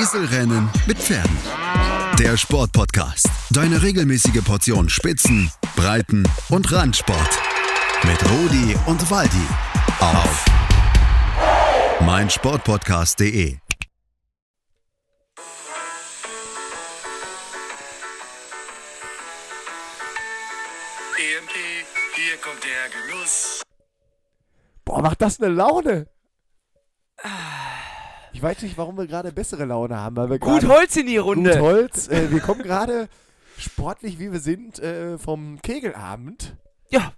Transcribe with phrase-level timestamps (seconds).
[0.00, 1.36] Eselrennen mit Pferden.
[2.18, 3.28] Der Sportpodcast.
[3.50, 7.38] Deine regelmäßige Portion Spitzen, Breiten und Randsport.
[8.04, 9.46] Mit Rudi und Waldi.
[10.00, 10.44] Auf
[12.00, 13.58] meinsportpodcast.de.
[21.18, 21.54] EMP,
[22.14, 23.62] hier kommt der Genuss.
[24.86, 26.06] Boah, macht das eine Laune.
[28.32, 31.18] Ich weiß nicht, warum wir gerade bessere Laune haben, weil wir Gut Holz in die
[31.18, 31.50] Runde.
[31.52, 32.08] Gut Holz.
[32.08, 33.08] Äh, wir kommen gerade
[33.58, 36.56] sportlich, wie wir sind, äh, vom Kegelabend.
[36.88, 37.12] Ja.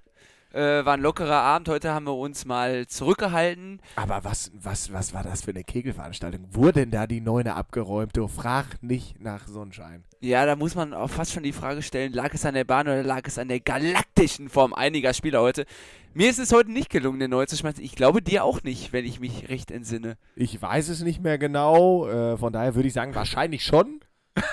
[0.54, 1.68] Äh, war ein lockerer Abend.
[1.68, 3.80] Heute haben wir uns mal zurückgehalten.
[3.96, 6.46] Aber was, was, was war das für eine Kegelveranstaltung?
[6.52, 8.16] Wurde denn da die Neune abgeräumt?
[8.16, 10.04] Du frag nicht nach Sonnenschein.
[10.20, 12.86] Ja, da muss man auch fast schon die Frage stellen, lag es an der Bahn
[12.86, 15.66] oder lag es an der galaktischen Form einiger Spieler heute?
[16.12, 17.82] Mir ist es heute nicht gelungen, den neu zu schmeißen.
[17.82, 20.16] Ich glaube dir auch nicht, wenn ich mich recht entsinne.
[20.36, 22.06] Ich weiß es nicht mehr genau.
[22.06, 23.98] Äh, von daher würde ich sagen, wahrscheinlich schon.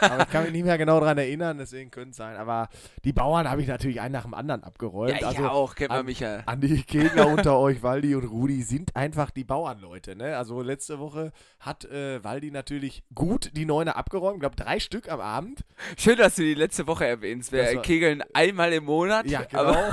[0.02, 2.38] Aber ich kann mich nicht mehr genau daran erinnern, deswegen könnte es sein.
[2.38, 2.69] Aber
[3.03, 5.19] die Bauern habe ich natürlich einen nach dem anderen abgeräumt.
[5.19, 6.42] Ja, also, ich auch, kennt man an- mich ja.
[6.45, 10.16] An die Gegner unter euch, Waldi und Rudi, sind einfach die Bauernleute.
[10.16, 10.38] Ne?
[10.38, 14.36] Also letzte Woche hat äh, Waldi natürlich gut die Neune abgeräumt.
[14.36, 15.61] Ich glaube, drei Stück am Abend.
[15.97, 17.52] Schön, dass du die letzte Woche erwähnst.
[17.52, 19.25] Wir war- kegeln einmal im Monat.
[19.25, 19.63] Ja, genau.
[19.63, 19.89] Aber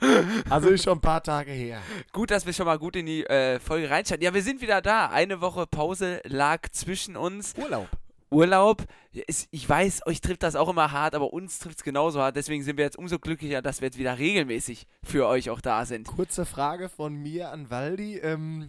[0.50, 1.80] also ist schon ein paar Tage her.
[2.12, 4.20] gut, dass wir schon mal gut in die äh, Folge reinschauen.
[4.20, 5.06] Ja, wir sind wieder da.
[5.10, 7.54] Eine Woche Pause lag zwischen uns.
[7.56, 7.88] Urlaub.
[8.30, 8.84] Urlaub,
[9.26, 12.36] ist, ich weiß, euch trifft das auch immer hart, aber uns trifft es genauso hart.
[12.36, 15.86] Deswegen sind wir jetzt umso glücklicher, dass wir jetzt wieder regelmäßig für euch auch da
[15.86, 16.06] sind.
[16.06, 18.18] Kurze Frage von mir an Waldi.
[18.18, 18.68] Ähm,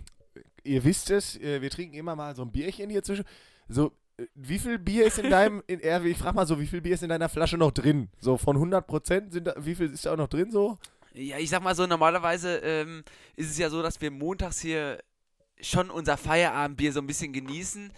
[0.63, 3.25] ihr wisst es, äh, wir trinken immer mal so ein Bierchen hier zwischen.
[3.67, 6.81] So, äh, wie viel Bier ist in deinem, in, ich frag mal so, wie viel
[6.81, 8.09] Bier ist in deiner Flasche noch drin?
[8.19, 10.77] So von 100 Prozent, sind da, wie viel ist da auch noch drin so?
[11.13, 13.03] Ja, ich sag mal so, normalerweise ähm,
[13.35, 14.99] ist es ja so, dass wir montags hier
[15.59, 17.91] schon unser Feierabendbier so ein bisschen genießen.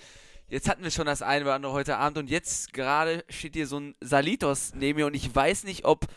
[0.52, 3.68] Jetzt hatten wir schon das eine oder andere heute Abend und jetzt gerade steht hier
[3.68, 6.08] so ein Salitos neben mir und ich weiß nicht, ob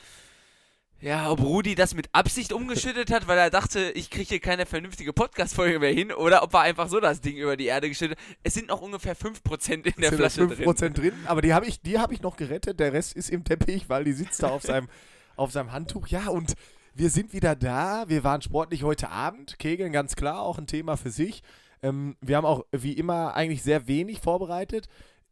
[1.01, 4.67] ja, ob Rudi das mit Absicht umgeschüttet hat, weil er dachte, ich kriege hier keine
[4.67, 8.19] vernünftige Podcast-Folge mehr hin, oder ob er einfach so das Ding über die Erde geschüttet
[8.19, 8.25] hat.
[8.43, 10.67] Es sind noch ungefähr 5% in der sind Flasche noch drin.
[10.67, 11.13] 5% drin.
[11.27, 12.81] Aber die habe ich, die hab ich noch gerettet.
[12.81, 14.89] Der Rest ist im Teppich, weil die sitzt da auf seinem,
[15.37, 16.09] auf seinem Handtuch.
[16.09, 16.55] Ja, und
[16.95, 18.09] wir sind wieder da.
[18.09, 19.59] Wir waren sportlich heute Abend.
[19.59, 21.43] Kegeln, ganz klar, auch ein Thema für sich.
[21.85, 24.89] Ähm, wir haben auch wie immer eigentlich sehr wenig vorbereitet.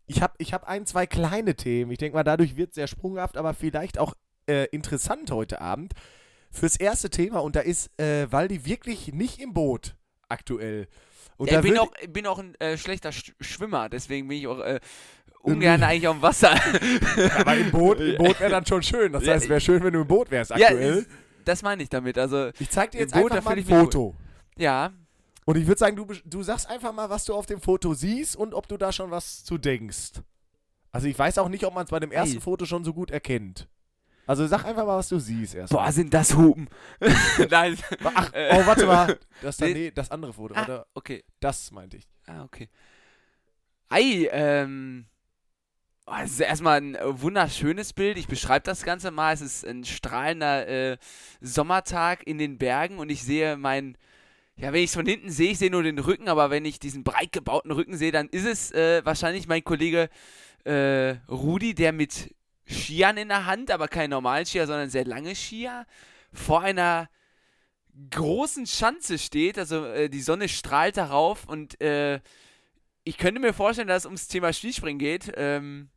[0.07, 1.91] Ich habe ich hab ein, zwei kleine Themen.
[1.91, 4.15] Ich denke mal, dadurch wird es sehr sprunghaft, aber vielleicht auch
[4.49, 5.95] äh, interessant heute Abend.
[6.51, 9.95] Fürs erste Thema, und da ist äh, Waldi wirklich nicht im Boot
[10.29, 10.87] aktuell.
[11.39, 14.47] Und Ja, ich bin auch, bin auch ein äh, schlechter Sch Schwimmer, deswegen bin ich
[14.47, 14.79] auch äh,
[15.41, 16.51] ungern eigentlich auf dem Wasser.
[17.39, 19.13] Aber im Boot, im Boot wäre dann schon schön.
[19.13, 20.99] Das Ja, heißt, es wäre schön, wenn du im Boot wärst ja, aktuell.
[20.99, 21.09] ist-
[21.47, 22.19] das meine ich damit.
[22.19, 24.15] Also, ich zeig dir jetzt Boot, einfach mal ein Foto.
[24.57, 24.93] ja,
[25.45, 28.37] Und ich würde sagen, du, du sagst einfach mal, was du auf dem Foto siehst
[28.37, 30.21] und ob du da schon was zu denkst.
[30.93, 32.41] Also ich weiß auch nicht, ob man es bei dem ersten Ey.
[32.41, 33.67] Foto schon so gut erkennt.
[34.27, 35.73] Also sag einfach mal, was du siehst erst.
[35.73, 36.69] boah, sind das Hupen.
[37.51, 37.77] Nein.
[38.05, 39.19] Ach, Äh, oh, warte mal.
[39.43, 39.91] Das, da, Nee.
[39.91, 40.55] das andere Foto.
[40.55, 41.25] Ah, Warte, okay.
[41.41, 42.09] das meinte ich.
[42.27, 42.69] Ah, okay.
[43.89, 45.07] Ei, ähm.
[46.07, 48.17] Oh, es ist erstmal ein äh, wunderschönes Bild.
[48.17, 49.33] Ich beschreibe das Ganze mal.
[49.35, 50.99] Es ist ein strahlender äh,
[51.41, 53.97] Sommertag in den Bergen und ich sehe mein.
[54.63, 56.79] Ja, wenn ich es von hinten sehe, ich sehe nur den Rücken, aber wenn ich
[56.79, 60.09] diesen breit gebauten Rücken sehe, dann ist es äh, wahrscheinlich mein Kollege
[60.63, 62.33] äh, Rudi, der mit
[62.65, 65.85] Skiern in der Hand, aber kein normalen Skier, sondern sehr lange Skier,
[66.33, 67.11] vor einer
[68.13, 69.59] großen Schanze steht.
[69.59, 72.21] Also äh, die Sonne strahlt darauf und äh,
[73.03, 75.33] ich könnte mir vorstellen, dass es ums Thema Skispringen geht.
[75.35, 75.89] Ähm,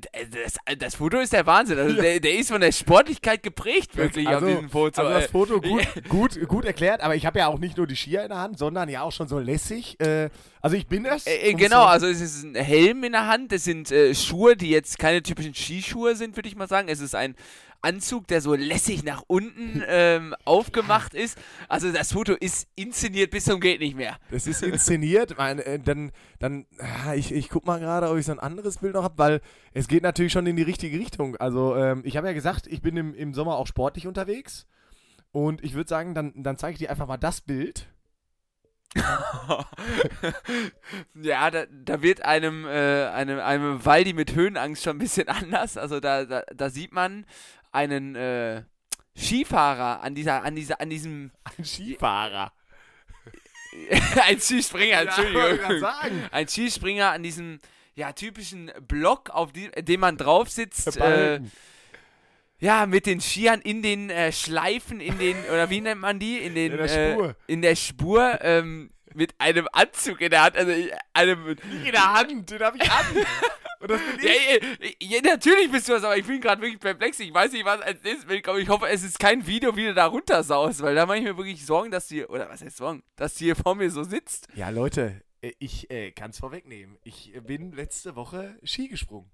[0.00, 1.78] das, das Foto ist der Wahnsinn.
[1.78, 5.00] Also der, der ist von der Sportlichkeit geprägt, wirklich Also- auf diesem Foto.
[5.02, 7.86] Also das Äh, Foto gut, gut, gut erklärt, aber ich habe ja auch nicht nur
[7.86, 9.98] die Skier in der Hand, sondern ja auch schon so lässig.
[10.00, 11.26] Äh, also ich bin es.
[11.26, 14.14] Äh, äh, genau, so- also es ist ein Helm in der Hand, es sind äh,
[14.14, 16.88] Schuhe, die jetzt keine typischen Skischuhe sind, würde ich mal sagen.
[16.88, 17.34] Es ist ein
[17.84, 21.38] Anzug, der so lässig nach unten ähm, aufgemacht ist.
[21.68, 24.16] Also das Foto ist inszeniert bis zum geht nicht mehr.
[24.30, 25.36] Das ist inszeniert.
[25.38, 28.78] Mein, äh, dann, dann, ah, ich, ich guck mal gerade, ob ich so ein anderes
[28.78, 29.40] Bild noch habe, weil
[29.72, 31.36] es geht natürlich schon in die richtige Richtung.
[31.36, 34.66] Also, ähm, ich habe ja gesagt, ich bin im, im Sommer auch sportlich unterwegs.
[35.32, 37.88] Und ich würde sagen, dann, dann zeige ich dir einfach mal das Bild.
[41.14, 45.76] ja, da, da wird einem, äh, einem, einem Waldi mit Höhenangst schon ein bisschen anders.
[45.76, 47.26] Also da, da, da sieht man
[47.74, 48.62] einen äh,
[49.16, 52.52] Skifahrer an dieser, an dieser, an diesem Ein Skifahrer.
[54.28, 55.80] ein Skispringer, Entschuldigung.
[55.80, 56.22] sagen.
[56.30, 57.58] ein Skispringer an diesem
[57.96, 60.96] ja, typischen Block, auf die, dem man drauf sitzt.
[60.96, 61.40] Äh,
[62.60, 66.38] ja, mit den Skiern in den äh, Schleifen, in den, oder wie nennt man die?
[66.38, 67.36] In den In der Äh, Spur.
[67.46, 68.38] in der Spur.
[68.42, 71.48] Ähm, mit einem Anzug in der Hand, also äh, einem.
[71.48, 73.04] In der Hand, den habe ich an.
[73.80, 74.30] Und das bin Ja,
[74.80, 74.96] ich.
[75.02, 77.20] ja, ja, natürlich bist du das, aber ich bin gerade wirklich perplex.
[77.20, 78.42] Ich weiß nicht, was als nächstes will.
[78.46, 81.24] Aber ich hoffe, es ist kein Video, wie du da runtersaust, weil da mache ich
[81.24, 84.02] mir wirklich Sorgen, dass die, oder was heißt Sorgen, dass die hier vor mir so
[84.02, 84.48] sitzt.
[84.54, 86.98] Ja, Leute, äh, ich äh, kann es vorwegnehmen.
[87.04, 89.30] Ich äh, bin letzte Woche Ski gesprungen.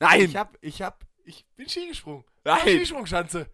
[0.00, 0.22] Nein!
[0.22, 2.24] Ich hab, ich hab, ich bin Ski gesprungen.
[2.44, 2.60] Nein.
[2.60, 3.46] Skisprungschanze.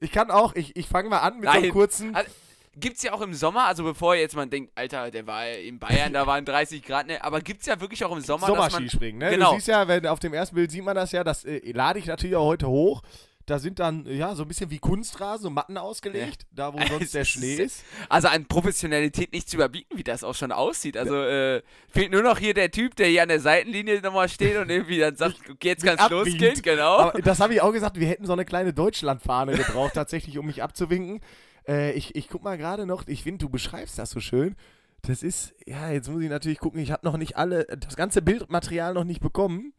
[0.00, 1.72] Ich kann auch, ich, ich fange mal an mit so einem Nein.
[1.72, 2.14] kurzen.
[2.14, 2.30] Also,
[2.74, 6.12] Gibt's ja auch im Sommer, also bevor jetzt man denkt, Alter, der war in Bayern,
[6.14, 9.30] da waren 30 Grad, ne, aber gibt's ja wirklich auch im Sommer, Sommerskispringen, ne?
[9.30, 9.50] Genau.
[9.50, 11.98] Du siehst ja, wenn auf dem ersten Bild sieht man das ja, das äh, lade
[11.98, 13.02] ich natürlich auch heute hoch.
[13.46, 17.12] Da sind dann, ja, so ein bisschen wie Kunstrasen, so Matten ausgelegt, da wo sonst
[17.12, 17.84] der Es Schnee ist-.
[18.08, 20.96] Also an Professionalität nicht zu überbieten, wie das auch schon aussieht.
[20.96, 24.56] Also äh, fehlt nur noch hier der Typ, der hier an der Seitenlinie nochmal steht
[24.56, 26.40] und irgendwie dann sagt, okay, jetzt kann's abwinkt.
[26.40, 26.98] losgehen, genau.
[26.98, 30.46] Aber das habe ich auch gesagt, wir hätten so eine kleine Deutschlandfahne gebraucht, tatsächlich, um
[30.46, 31.20] mich abzuwinken.
[31.66, 34.56] Äh, ich, ich guck mal gerade noch, ich finde, du beschreibst das so schön.
[35.02, 38.22] Das ist, ja, jetzt muss ich natürlich gucken, ich habe noch nicht alle, das ganze
[38.22, 39.72] Bildmaterial noch nicht bekommen.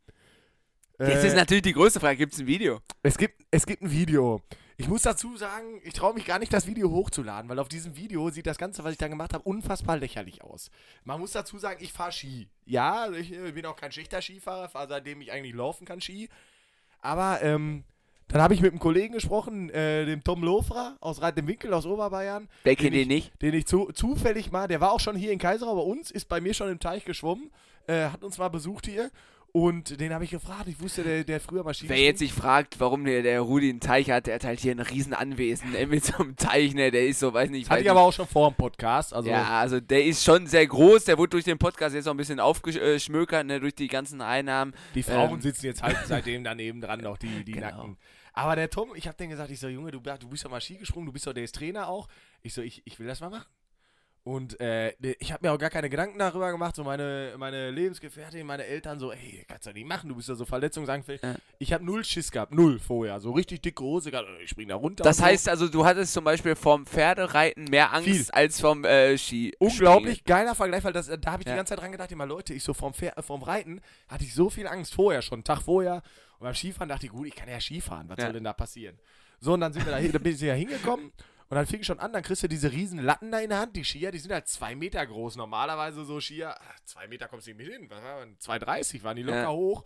[0.99, 2.81] Jetzt Äh, ist natürlich die größte Frage, gibt's ein Video?
[3.01, 4.41] Es gibt, es gibt ein Video.
[4.75, 7.95] Ich muss dazu sagen, ich traue mich gar nicht, das Video hochzuladen, weil auf diesem
[7.95, 10.69] Video sieht das Ganze, was ich da gemacht habe, unfassbar lächerlich aus.
[11.03, 12.49] Man muss dazu sagen, ich fahre Ski.
[12.65, 16.29] Ja, ich äh, bin auch kein schlechter Skifahrer, fahre seitdem ich eigentlich laufen kann Ski.
[16.99, 17.83] Aber ähm,
[18.33, 21.73] dann habe ich mit einem Kollegen gesprochen, äh, dem Tom Lofra aus Reit im Winkel
[21.73, 23.41] aus Oberbayern, Wer Den kennt den ich- nicht?
[23.41, 26.27] den ich zu, zufällig mal, der war auch schon hier in Kaiserau bei uns, ist
[26.27, 27.51] bei mir schon im Teich geschwommen,
[27.87, 29.09] äh, hat uns mal besucht hier.
[29.55, 32.33] Und den habe ich gefragt, ich wusste, der, der früher mal Ski Wer jetzt sich
[32.33, 35.75] fragt, warum der, der Rudi einen Teich hat, der hat halt hier ein riesen Anwesen
[35.75, 38.11] ey, mit so einem Teich, ne, der ist so, weiß nicht, Hatte ich aber auch
[38.11, 39.13] schon vor dem Podcast.
[39.13, 42.15] Also ja, also der ist schon sehr groß, der wurde durch den Podcast jetzt noch
[42.15, 44.73] ein bisschen aufgeschmökert, ne, durch die ganzen Einnahmen.
[44.95, 45.41] Die Frauen Ähm.
[45.41, 47.67] sitzen jetzt halt seitdem daneben dran noch, die, die Genau.
[47.67, 47.97] Nacken.
[48.33, 50.59] Aber der Tom, ich habe den gesagt, ich so, Junge, du, du bist doch mal
[50.61, 52.07] Ski gesprungen, du bist doch der ist Trainer auch.
[52.41, 53.45] Ich so, ich, ich will das mal machen.
[54.25, 58.47] Und äh, ich habe mir auch gar keine Gedanken darüber gemacht, so meine, meine Lebensgefährtin,
[58.47, 61.21] meine Eltern so, ey, kannst du nicht machen, du bist ja so verletzungsanfällig.
[61.21, 61.35] Ja.
[61.59, 64.75] Ich habe null Schiss gehabt, null vorher, so richtig dicke Hose, gehabt, ich spring da
[64.75, 65.03] runter.
[65.03, 65.29] Das und so.
[65.29, 68.25] heißt also, du hattest zum Beispiel vom Pferdereiten mehr Angst Viel.
[68.31, 69.53] als vom äh, Ski.
[69.59, 71.53] Unglaublich geiler Vergleich, weil das, da habe ich Ja.
[71.55, 74.23] die ganze Zeit dran gedacht, immer Leute, ich so vom, Pfer- äh, vom Reiten hatte
[74.23, 76.01] ich so viel Angst vorher schon, Tag vorher.
[76.43, 78.25] Und beim Skifahren dachte ich, gut, ich kann ja Skifahren, was Ja.
[78.25, 78.99] soll denn da passieren?
[79.39, 81.79] So, und dann sind wir da, hin, da bin ich ja hingekommen und dann fing
[81.79, 83.77] ich schon an, dann kriegst du diese riesen Latten da in der Hand.
[83.77, 85.37] Die Skier, die sind halt zwei Meter groß.
[85.37, 87.89] Normalerweise so Skier, ach, zwei Meter kommst du nicht mit hin.
[87.89, 88.35] Was war denn?
[88.39, 89.51] 2,30 waren die locker Ja.
[89.51, 89.85] hoch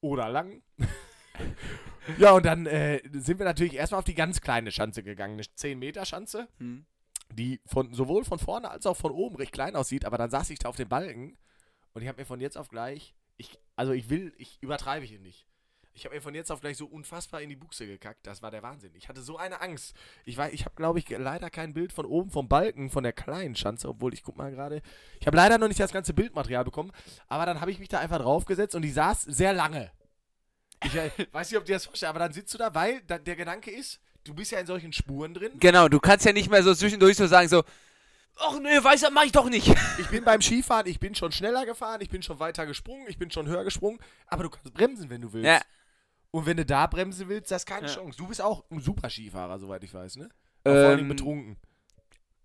[0.00, 0.60] oder lang.
[2.18, 5.44] ja, und dann äh, sind wir natürlich erstmal auf die ganz kleine Schanze gegangen, eine
[5.54, 6.84] 10 Meter Schanze Hm.
[7.32, 10.50] die von sowohl von vorne als auch von oben recht klein aussieht, aber dann saß
[10.50, 11.38] ich da auf dem Balken
[11.94, 15.20] und ich habe mir von jetzt auf gleich, ich, also ich will, ich übertreibe hier
[15.20, 15.46] nicht.
[15.96, 18.26] Ich habe mir von jetzt auf gleich so unfassbar in die Buchse gekackt.
[18.26, 18.90] Das war der Wahnsinn.
[18.94, 19.96] Ich hatte so eine Angst.
[20.26, 23.14] Ich weiß, ich habe glaube ich leider kein Bild von oben vom Balken von der
[23.14, 24.82] kleinen Schanze, obwohl ich guck mal gerade.
[25.20, 26.92] Ich habe leider noch nicht das ganze Bildmaterial bekommen,
[27.28, 29.90] aber dann habe ich mich da einfach draufgesetzt und die saß sehr lange.
[30.84, 33.16] Ich äh, weiß nicht, ob dir das vorstellst, aber dann sitzt du da, weil da,
[33.16, 35.52] der Gedanke ist, du bist ja in solchen Spuren drin.
[35.58, 37.64] Genau, du kannst ja nicht mehr so zwischendurch so sagen, so,
[38.36, 39.74] ach nee, weiß er, mach ich doch nicht.
[39.98, 43.16] Ich bin beim Skifahren, ich bin schon schneller gefahren, ich bin schon weiter gesprungen, ich
[43.16, 45.46] bin schon höher gesprungen, aber du kannst bremsen, wenn du willst.
[45.46, 45.62] Ja.
[46.30, 47.94] Und wenn du da bremsen willst, das ist keine Ja.
[47.94, 48.18] Chance.
[48.18, 50.28] Du bist auch ein super Skifahrer, soweit ich weiß, ne?
[50.64, 51.56] Aber vor allem Ähm, betrunken.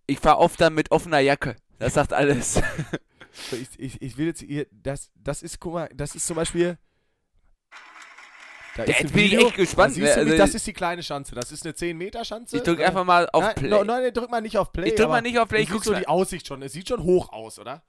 [0.07, 1.55] Ich fahr oft dann mit offener Jacke.
[1.79, 2.61] Das sagt alles.
[3.53, 6.77] Ich, ich, ich will jetzt hier, das, das ist, guck mal, das ist zum Beispiel.
[8.75, 10.05] Da jetzt bin ich echt gespannt, Da ne?
[10.05, 11.35] mich, Also- das ist die kleine Schanze.
[11.35, 12.57] Das ist eine 10-Meter-Schanze.
[12.57, 13.69] Ich drück Äh, einfach mal auf nein, Play.
[13.69, 14.89] no- Nein, drück mal nicht auf Play.
[14.89, 16.61] ich drück mal nicht auf Play, Du ich guck's so die Aussicht schon.
[16.61, 17.83] Es sieht schon hoch aus, oder?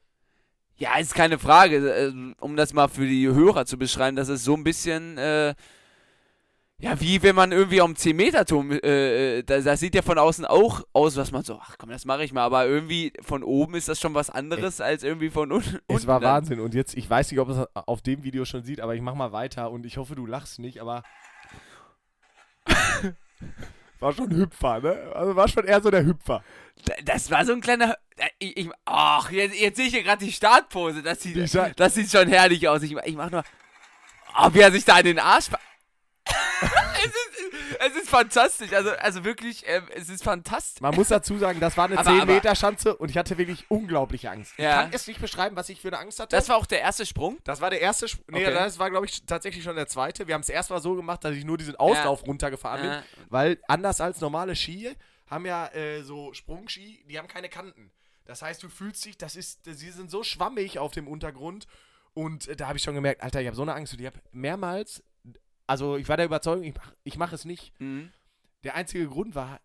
[0.77, 1.77] Ja, ist keine Frage.
[1.93, 5.55] äh, Um das mal für die Hörer zu beschreiben, das ist so ein bisschen, äh,
[6.85, 10.45] ja, wie wenn man irgendwie am 10-Meter-Turm, äh, äh, das, das sieht ja von außen
[10.45, 13.77] auch aus, was man so, ach komm, das mache ich mal, aber irgendwie von oben
[13.77, 15.79] ist das schon was anderes als irgendwie von unten.
[15.87, 16.21] Es war.
[16.21, 16.59] Wahnsinn.
[16.59, 19.01] Und jetzt, ich weiß nicht, ob man es auf dem Video schon sieht, aber ich
[19.01, 21.05] mach mal weiter und ich hoffe, du lachst nicht, aber.
[24.01, 25.13] war schon Hüpfer, ne?
[25.15, 26.43] Also war schon eher so der Hüpfer.
[26.85, 30.03] Da- Das war so ein kleiner, äh, ich, ich, ach, jetzt, jetzt sehe ich hier
[30.03, 31.37] gerade die Startpose, das sieht,
[31.77, 32.83] das sieht schon herrlich aus.
[32.83, 33.45] Ich, ich mach nur,
[34.37, 35.47] oh, wie er sich da in den Arsch...
[37.05, 40.81] es, ist, es ist fantastisch, also, also wirklich, ähm, es ist fantastisch.
[40.81, 44.55] Man muss dazu sagen, das war eine Aber- 10-Meter-Schanze und ich hatte wirklich unglaubliche Angst.
[44.59, 44.69] Ja.
[44.71, 46.35] Ich kann es nicht beschreiben, was ich für eine Angst hatte.
[46.37, 47.39] Das war auch der erste Sprung.
[47.45, 48.55] Das war der erste Sp Nee, Okay.
[48.55, 50.27] das war, glaube ich, tatsächlich schon der zweite.
[50.29, 52.95] Wir haben es erstmal so gemacht, dass ich nur diesen Auslauf runtergefahren Ja.
[52.97, 53.03] bin.
[53.31, 54.91] Weil anders als normale Ski
[55.29, 57.91] haben ja äh, so Sprungski, die haben keine Kanten.
[58.25, 61.67] Das heißt, du fühlst dich, das ist, sie sind so schwammig auf dem Untergrund.
[62.15, 63.95] Und äh, da habe ich schon gemerkt, Alter, ich habe so eine Angst.
[63.95, 65.03] Und ich habe mehrmals,
[65.67, 67.73] also ich war der Überzeugung, ich mache ich mach es nicht.
[67.81, 68.11] Mhm.
[68.65, 69.61] Der einzige Grund war,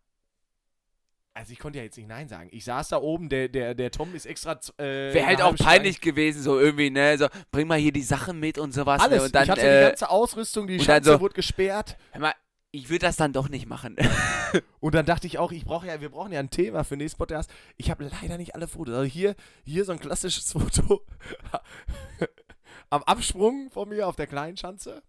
[1.34, 2.50] also ich konnte ja jetzt nicht Nein sagen.
[2.52, 4.54] Ich saß da oben, der, der, der Tom ist extra.
[4.80, 7.16] Äh, Wäre halt auch peinlich gewesen, so irgendwie, ne?
[7.18, 9.02] So, bring mal hier die Sachen mit und sowas.
[9.02, 9.20] Alles.
[9.20, 9.26] Ne?
[9.26, 11.96] Und dann, ich hatte äh, die ganze Ausrüstung, die Schanze so- wurde gesperrt.
[12.12, 12.34] hör mal,
[12.72, 13.96] ich würde das dann doch nicht machen.
[14.80, 17.00] Und dann dachte ich auch, ich brauche ja, wir brauchen ja ein Thema für den
[17.04, 17.50] nächsten Podcast.
[17.78, 18.94] Ich habe leider nicht alle Fotos.
[18.96, 21.06] Also hier, hier so ein klassisches Foto
[22.90, 25.02] am Absprung von mir auf der kleinen Schanze.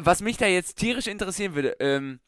[0.00, 2.20] Was mich da jetzt tierisch interessieren würde, ähm,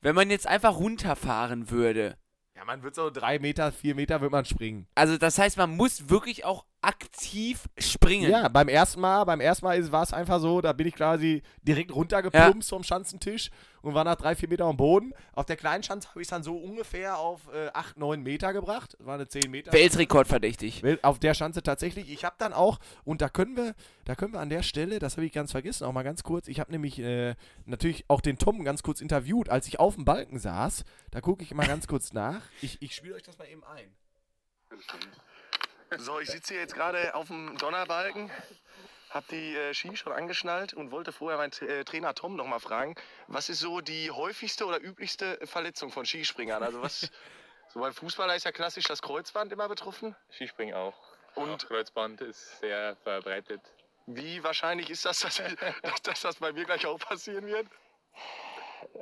[0.00, 2.16] wenn man jetzt einfach runterfahren würde.
[2.56, 4.86] Ja, man wird so drei Meter, vier Meter wird man springen.
[4.94, 8.30] Also das heißt, man muss wirklich auch aktiv springen.
[8.30, 10.94] Ja, beim ersten Mal, beim ersten Mal ist- war es einfach so, da bin ich
[10.94, 13.50] quasi direkt runtergeplumpst vom Schanzentisch
[13.82, 15.12] und war nach drei, vier Meter am Boden.
[15.32, 18.52] Auf der kleinen Schanze habe ich es dann so ungefähr auf äh, acht, neun Meter
[18.52, 18.96] gebracht.
[18.98, 19.72] Das war eine 10 Meter.
[19.72, 20.82] Weltrekord verdächtig.
[21.02, 22.10] Auf der Schanze tatsächlich.
[22.10, 23.74] Ich habe dann auch, und da können wir,
[24.04, 26.48] da können wir an der Stelle, das habe ich ganz vergessen, auch mal ganz kurz,
[26.48, 27.34] ich habe nämlich äh,
[27.66, 30.84] natürlich auch den Tom ganz kurz interviewt, als ich auf dem Balken saß.
[31.10, 32.40] Da gucke ich mal ganz kurz nach.
[32.62, 33.92] Ich, ich spiele euch das mal eben ein.
[35.98, 38.30] So, ich sitze hier jetzt gerade auf dem Donnerbalken,
[39.10, 42.58] habe die äh, Ski schon angeschnallt und wollte vorher meinen äh, Trainer Tom noch mal
[42.60, 42.94] fragen,
[43.28, 46.62] was ist so die häufigste oder üblichste Verletzung von Skispringern?
[46.62, 47.10] Also was,
[47.72, 50.16] so beim Fußballer ist ja klassisch das Kreuzband immer betroffen.
[50.30, 50.94] Skispringen auch.
[51.34, 53.60] Und- Und Kreuzband ist sehr verbreitet.
[54.06, 55.36] Wie wahrscheinlich ist das, dass,
[55.82, 57.66] dass, dass das bei mir gleich auch passieren wird?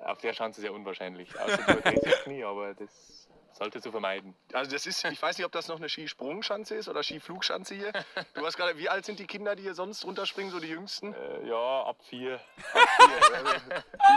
[0.05, 1.39] Auf der Schanze sehr unwahrscheinlich.
[1.39, 3.22] Außer du überdrehst das Knie, aber das
[3.53, 4.35] sollte zu vermeiden.
[4.53, 7.93] Also das ist, ich weiß nicht, ob das noch eine Skisprungschanze ist oder Skiflugschanze hier.
[8.35, 11.13] Du hast gerade, wie alt sind die Kinder, die hier sonst runterspringen, so die jüngsten?
[11.15, 12.41] Äh, ja, ab vier.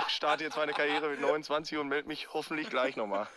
[0.08, 3.28] Ich starte jetzt meine Karriere mit 29 und melde mich hoffentlich gleich nochmal.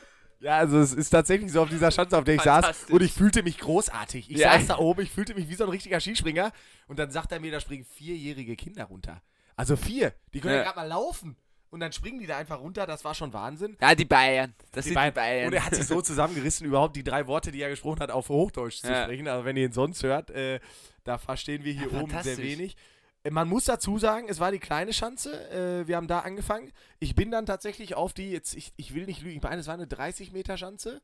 [0.40, 2.84] Ja, also es ist tatsächlich so auf dieser Schanze, auf der ich saß.
[2.90, 4.30] Und ich fühlte mich großartig.
[4.30, 4.52] Ich Ja.
[4.52, 6.52] saß da oben, ich fühlte mich wie so ein richtiger Skispringer.
[6.86, 9.20] Und dann sagt er mir, da springen vierjährige Kinder runter.
[9.56, 10.12] Also vier.
[10.32, 10.64] Die können ja, Ja.
[10.66, 11.36] gerade mal laufen.
[11.70, 12.86] Und dann springen die da einfach runter.
[12.86, 13.76] Das war schon Wahnsinn.
[13.80, 14.54] Ja, die Bayern.
[14.72, 15.46] Das Die sind beiden- die Bayern.
[15.48, 18.28] Und er hat sich so zusammengerissen, überhaupt die drei Worte, die er gesprochen hat, auf
[18.30, 19.04] Hochdeutsch zu Ja.
[19.04, 19.28] sprechen.
[19.28, 20.60] Also wenn ihr ihn sonst hört, äh,
[21.04, 22.76] da verstehen wir hier Ja, oben sehr wenig.
[23.24, 25.50] Äh, Man muss dazu sagen, es war die kleine Schanze.
[25.50, 26.72] Äh, wir haben da angefangen.
[27.00, 29.66] Ich bin dann tatsächlich auf die, jetzt, ich, ich will nicht lügen, ich meine, es
[29.66, 31.02] war eine 30 Meter Schanze.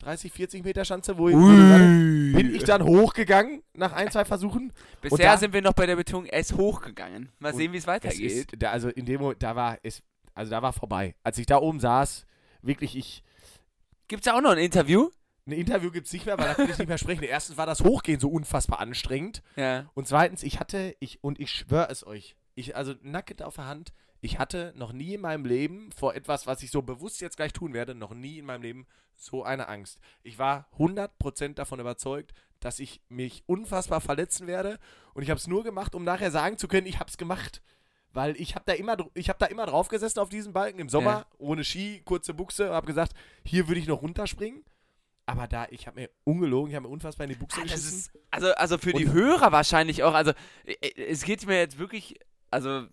[0.00, 4.72] 30, 40 Meter Schanze, wo ich, bin ich dann hochgegangen nach ein, zwei Versuchen.
[5.00, 7.30] Bisher da- sind wir noch bei der Betonung, ist hochgegangen.
[7.38, 8.32] Mal sehen, wie es Es weitergeht.
[8.32, 10.02] ist, da, also in dem Moment, da war es,
[10.34, 11.14] also da war vorbei.
[11.22, 12.26] Als ich da oben saß,
[12.62, 13.22] wirklich, ich,
[14.08, 15.08] Gibt's da auch noch ein Interview?
[15.46, 17.22] ein Interview gibt es nicht mehr, weil da kann ich nicht mehr sprechen.
[17.22, 19.42] Erstens war das Hochgehen so unfassbar anstrengend.
[19.56, 19.90] Ja.
[19.94, 23.66] Und zweitens, ich hatte, ich, und ich schwöre es euch, ich, also nackend auf der
[23.66, 23.92] Hand,
[24.24, 27.52] ich hatte noch nie in meinem Leben vor etwas, was ich so bewusst jetzt gleich
[27.52, 29.98] tun werde, noch nie in meinem Leben so eine Angst.
[30.22, 34.78] Ich war 100% davon überzeugt, dass ich mich unfassbar verletzen werde.
[35.12, 37.60] Und ich habe es nur gemacht, um nachher sagen zu können, ich habe es gemacht.
[38.14, 40.88] Weil ich habe da immer, ich habe da immer drauf gesessen auf diesem Balken im
[40.88, 41.26] Sommer, Ja.
[41.38, 43.12] ohne Ski, kurze Buchse, habe gesagt,
[43.44, 44.64] hier würde ich noch runterspringen.
[45.26, 47.98] Aber da, ich habe mir ungelogen, ich habe mir unfassbar in die Buchse Ah, geschissen.
[47.98, 50.14] ist, also, also für die Und- Hörer wahrscheinlich auch.
[50.14, 50.32] Also,
[50.64, 52.18] äh, es geht mir jetzt wirklich.
[52.50, 52.86] Also,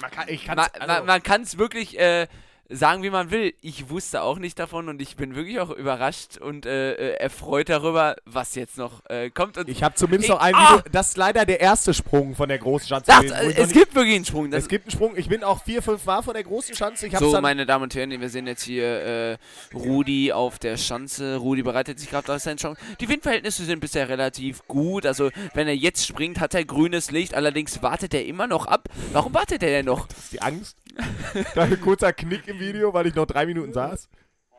[0.00, 2.28] man kann, ich man, kann's, man, also, man kann es wirklich äh,
[2.70, 3.54] sagen, wie man will.
[3.62, 7.68] Ich wusste auch nicht davon und ich bin wirklich auch überrascht und äh, äh, erfreut
[7.68, 9.56] darüber, was jetzt noch äh, kommt.
[9.56, 10.78] Und Ich habe zumindest Ich- noch ein Ah!
[10.78, 10.90] Video.
[10.92, 13.06] Das ist leider der erste Sprung von der großen Schanze.
[13.10, 14.50] Sagt, gewesen, äh, es gibt wirklich einen Sprung.
[14.50, 15.16] Das, es gibt einen Sprung.
[15.16, 17.06] Ich bin auch vier, fünf Mal von der großen Schanze.
[17.06, 19.38] Ich so, meine Damen und Herren, wir sehen jetzt hier äh,
[19.74, 21.36] Rudi auf der Schanze.
[21.36, 22.80] Rudi bereitet sich gerade auf seinen Chance.
[23.00, 25.06] Die Windverhältnisse sind bisher relativ gut.
[25.06, 27.34] Also, wenn er jetzt springt, hat er grünes Licht.
[27.34, 28.88] Allerdings wartet er immer noch ab.
[29.12, 30.06] Warum wartet er denn noch?
[30.08, 30.76] das ist die Angst.
[31.54, 34.08] da ein kurzer Knick im Video, weil ich noch drei Minuten saß.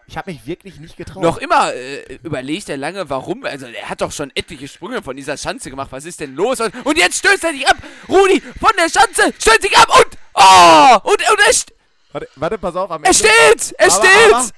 [0.07, 1.21] Ich habe mich wirklich nicht getraut.
[1.21, 3.45] Noch immer äh, überlegt er lange, warum.
[3.45, 5.89] Also, er hat doch schon etliche Sprünge von dieser Schanze gemacht.
[5.91, 6.59] Was ist denn los?
[6.61, 7.77] Und, und jetzt stößt er sich ab.
[8.07, 10.17] Rudi von der Schanze stößt sich ab und.
[10.33, 11.09] Oh!
[11.11, 11.73] Und, und er, st
[12.11, 12.89] Warte, warte, pass auf.
[12.89, 13.29] Am er steht!
[13.77, 14.33] Er Aber- steht!
[14.33, 14.49] aber-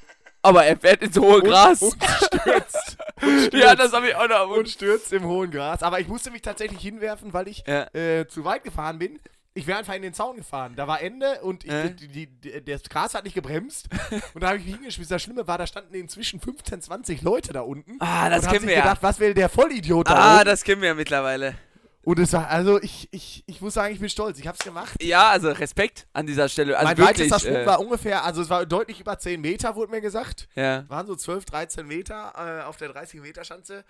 [0.43, 1.81] Aber, er fährt ins hohe Gras.
[1.81, 2.98] Und, und stürzt.
[3.21, 4.48] Und ja, das habe ich auch noch.
[4.50, 5.83] und stürzt im hohen Gras.
[5.83, 7.93] Aber ich musste mich tatsächlich hinwerfen, weil ich Ja.
[7.93, 9.19] äh, zu weit gefahren bin.
[9.53, 10.75] Ich wäre einfach in den Zaun gefahren.
[10.77, 11.89] Da war Ende und ich, Äh?
[11.89, 13.89] die, die, das Gras hat nicht gebremst.
[14.34, 15.13] und da habe ich mich hingeschmissen.
[15.13, 17.98] Das Schlimme war, da standen inzwischen 15, 20 Leute da unten.
[18.00, 18.81] Ah, das kennen wir ja.
[18.81, 21.55] gedacht, was will der Vollidiot da Ah, das kennen wir ja mittlerweile.
[22.03, 24.39] Und es war, also ich, ich, ich muss sagen, ich bin stolz.
[24.39, 24.96] Ich habe es gemacht.
[25.03, 26.75] Ja, also Respekt an dieser Stelle.
[26.75, 29.75] Also mein wirklich, weitester Sprung äh, war ungefähr, also es war deutlich über 10 Meter,
[29.75, 30.48] wurde mir gesagt.
[30.55, 30.86] ja.
[30.89, 33.84] Waren so 12, 13 Meter äh, auf der 30 Meter Schanze.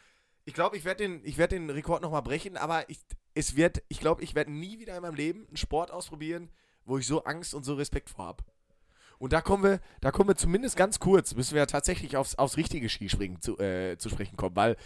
[0.45, 2.99] Ich glaube, ich werde den, werd den Rekord nochmal brechen, aber ich,
[3.33, 3.55] es
[3.89, 6.49] ich glaube, ich werde nie wieder in meinem Leben einen Sport ausprobieren,
[6.85, 8.43] wo ich so Angst und so Respekt vor habe.
[9.19, 12.57] Und da kommen wir, da kommen wir zumindest ganz kurz, müssen wir tatsächlich aufs, aufs
[12.57, 14.77] richtige Skispringen zu, äh, zu sprechen kommen, weil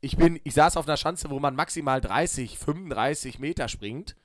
[0.00, 4.16] ich bin, ich saß auf einer Schanze, wo man maximal 30, 35 Meter springt.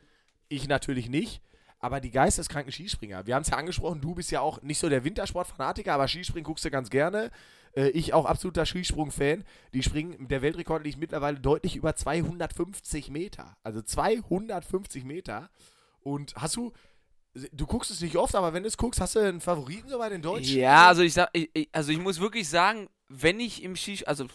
[0.47, 1.41] Ich natürlich nicht.
[1.79, 3.27] aber die geisteskranken Skispringer.
[3.27, 6.43] Wir haben es ja angesprochen, du bist ja auch nicht so der Wintersportfanatiker, aber Skispringen
[6.43, 7.29] guckst du ganz gerne.
[7.75, 9.43] Äh, ich auch absoluter Skisprung-Fan.
[9.73, 13.57] Die springen, der Weltrekord liegt mittlerweile deutlich über 250 Meter.
[13.63, 15.49] Also 250 Meter.
[15.99, 16.71] Und hast du,
[17.51, 19.97] du guckst es nicht oft, aber wenn du es guckst, hast du einen Favoriten so
[19.97, 20.57] bei den Deutschen?
[20.57, 24.27] Ja, also ich sag, ich, also ich muss wirklich sagen, wenn ich im Ski, also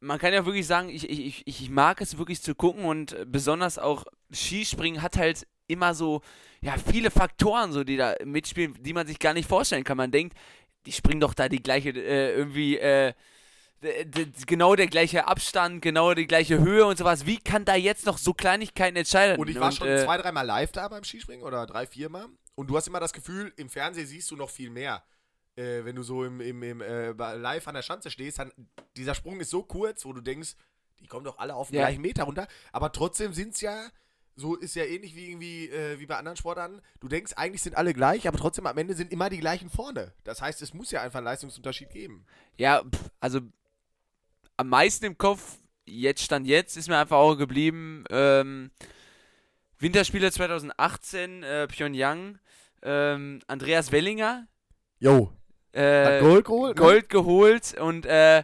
[0.00, 3.78] man kann ja wirklich sagen, ich, ich, ich- mag es wirklich zu gucken und besonders
[3.78, 6.22] auch Skispringen hat halt immer so,
[6.62, 9.96] ja, viele Faktoren, so, die da mitspielen, die man sich gar nicht vorstellen kann.
[9.96, 10.36] Man denkt,
[10.88, 13.12] die springen doch da die gleiche, äh, irgendwie, äh,
[14.46, 17.26] genau der gleiche Abstand, genau die gleiche Höhe und sowas.
[17.26, 19.38] Wie kann da jetzt noch so Kleinigkeiten entscheiden?
[19.38, 22.26] Und ich war schon äh, zwei, dreimal live da beim Skispringen oder drei, viermal.
[22.54, 25.04] Und du hast immer das Gefühl, im Fernsehen siehst du noch viel mehr.
[25.56, 28.50] Äh, wenn du so im, im, im äh, live an der Schanze stehst, dann
[28.96, 30.54] dieser Sprung ist so kurz, wo du denkst,
[31.00, 31.82] die kommen doch alle auf den Ja.
[31.82, 32.48] gleichen Meter runter.
[32.72, 33.88] Aber trotzdem sind es ja,
[34.40, 36.80] so ist ja ähnlich wie irgendwie äh, wie bei anderen Sportarten.
[37.00, 40.12] Du denkst, eigentlich sind alle gleich, aber trotzdem am Ende sind immer die gleichen vorne.
[40.22, 42.24] Das heißt, es muss ja einfach einen Leistungsunterschied geben.
[42.56, 42.82] Ja,
[43.20, 43.40] also
[44.56, 48.70] am meisten im Kopf, jetzt stand jetzt, ist mir einfach auch geblieben, ähm,
[49.78, 52.38] Winterspiele 2018, äh, Pyongyang,
[52.82, 54.46] ähm, Andreas Wellinger,
[55.00, 55.32] Jo,
[55.72, 56.76] äh, Gold geholt?
[56.76, 56.80] ne?
[56.80, 58.42] Gold geholt und äh,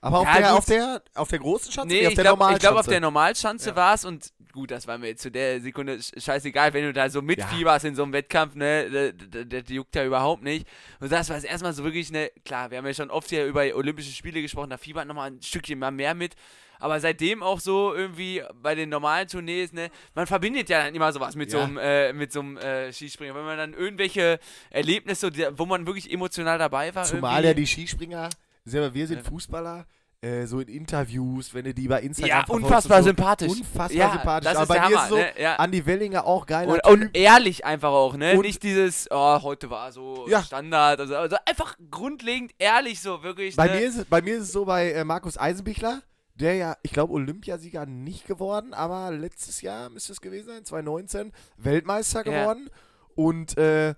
[0.00, 1.88] Aber auf, Ja, der, auf, der, auf der großen Schanze?
[1.94, 3.76] nee, auf ich der glaube glaub, auf der Normalschanze Ja.
[3.76, 7.08] war es und gut, das war mir zu der Sekunde sch- scheißegal, wenn du da
[7.08, 10.66] so mitfieberst in so einem Wettkampf, ne, das, das, das juckt ja überhaupt nicht.
[10.98, 13.60] Und das war erstmal so wirklich, ne, klar, wir haben ja schon oft hier über
[13.74, 16.34] Olympische Spiele gesprochen, da fiebert nochmal ein Stückchen mal mehr mit.
[16.78, 21.10] Aber seitdem auch so irgendwie bei den normalen Tournees, ne, man verbindet ja dann immer
[21.12, 21.64] sowas mit so Ja.
[21.64, 23.34] einem, äh, mit so einem äh, Skispringer.
[23.34, 24.38] Wenn man dann irgendwelche
[24.70, 28.28] Erlebnisse, wo man wirklich emotional dabei war, Zumal irgendwie, ja die Skispringer,
[28.64, 29.24] selber wir sind Ja.
[29.30, 29.86] Fußballer,
[30.22, 33.50] äh, so in Interviews, wenn du die bei Instagram ja, unfassbar so, sympathisch.
[33.52, 34.44] Unfassbar ja, sympathisch.
[34.50, 35.32] Das Aber ist bei der mir Hammer, ist so, ne?
[35.42, 35.56] ja.
[35.56, 38.32] Andi Wellinger auch geiler Und, und ehrlich einfach auch, ne?
[38.34, 40.42] Und- Nicht dieses, oh, heute war so Ja.
[40.42, 41.00] Standard.
[41.00, 43.56] Also, also einfach grundlegend ehrlich so, wirklich.
[43.56, 43.74] bei, ne?
[43.74, 46.02] mir ist, es- bei mir ist es so bei äh, Markus Eisenbichler,
[46.34, 51.32] der ja, ich glaube, Olympiasieger nicht geworden, aber letztes Jahr müsste es gewesen sein, 2019,
[51.56, 52.40] Weltmeister Ja.
[52.42, 52.68] geworden.
[53.14, 53.94] Und äh,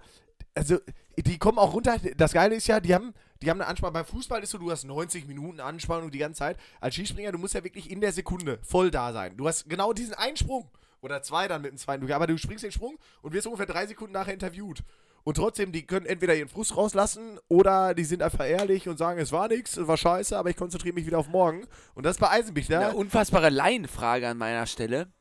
[0.54, 0.78] also,
[1.16, 1.96] die kommen auch runter.
[2.16, 3.94] Das Geile ist ja, die haben, die haben eine Anspannung.
[3.94, 6.56] Beim Fußball ist so, du hast 90 Minuten Anspannung die ganze Zeit.
[6.80, 9.36] Als Skispringer, du musst ja wirklich in der Sekunde voll da sein.
[9.36, 10.70] Du hast genau diesen einen Sprung.
[11.00, 12.10] Oder zwei dann mit dem zweiten.
[12.10, 14.82] Aber du springst den Sprung und wirst ungefähr drei Sekunden nachher interviewt.
[15.24, 19.20] Und trotzdem, die können entweder ihren Frust rauslassen oder die sind einfach ehrlich und sagen,
[19.20, 21.66] es war nichts, es war scheiße, aber ich konzentriere mich wieder auf morgen.
[21.94, 22.80] Und das ist bei Eisenbichler.
[22.80, 25.12] Eine unfassbare Laienfrage an meiner Stelle.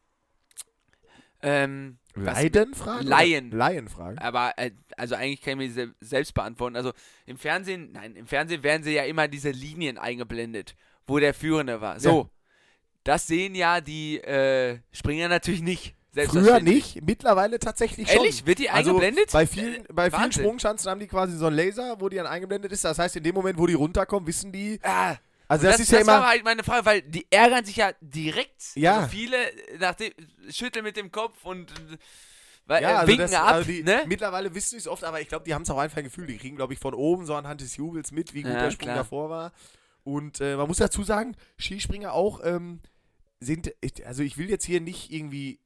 [1.41, 3.05] Ähm, Laienfrage?
[3.05, 3.51] Laien.
[3.51, 4.21] Laienfrage.
[4.21, 6.75] aber, äh, also eigentlich kann ich mir sel selbst beantworten.
[6.75, 6.93] Also
[7.25, 10.75] im Fernsehen, nein, im Fernsehen werden sie ja immer diese Linien eingeblendet,
[11.05, 11.99] wo der Führende war.
[11.99, 12.21] So.
[12.21, 12.29] Ja.
[13.03, 15.95] Das sehen ja die äh, Springer natürlich nicht.
[16.25, 18.17] Früher nicht, mittlerweile tatsächlich schon.
[18.17, 18.45] Ehrlich?
[18.45, 19.31] Wird die Also eingeblendet?
[19.31, 20.31] bei vielen, bei vielen.
[20.31, 22.83] Sprungschanzen haben die quasi so einen Laser, wo die dann eingeblendet ist.
[22.83, 24.79] Das heißt, in dem Moment, wo die runterkommen, wissen die.
[24.81, 25.15] Ah,
[25.47, 26.19] Also das, das, ist ja das immer.
[26.19, 28.75] war halt meine Frage, weil die ärgern sich ja direkt.
[28.75, 28.97] Ja.
[28.97, 29.37] Also viele
[29.79, 30.11] nach dem,
[30.49, 31.71] schütteln mit dem Kopf und
[32.65, 33.47] weil, Ja, äh, also winken das, ab.
[33.47, 34.03] also die, ne?
[34.07, 36.27] Mittlerweile wissen sie es oft, aber ich glaube, die haben es auch einfach ein Gefühl.
[36.27, 38.71] Die kriegen, glaube ich, von oben so anhand des Jubels mit, wie gut Ja, der
[38.71, 38.97] Sprung klar.
[38.97, 39.53] davor war.
[40.03, 42.81] Und äh, man muss dazu sagen, Skispringer auch ähm,
[43.39, 43.73] sind,
[44.05, 45.59] also ich will jetzt hier nicht irgendwie,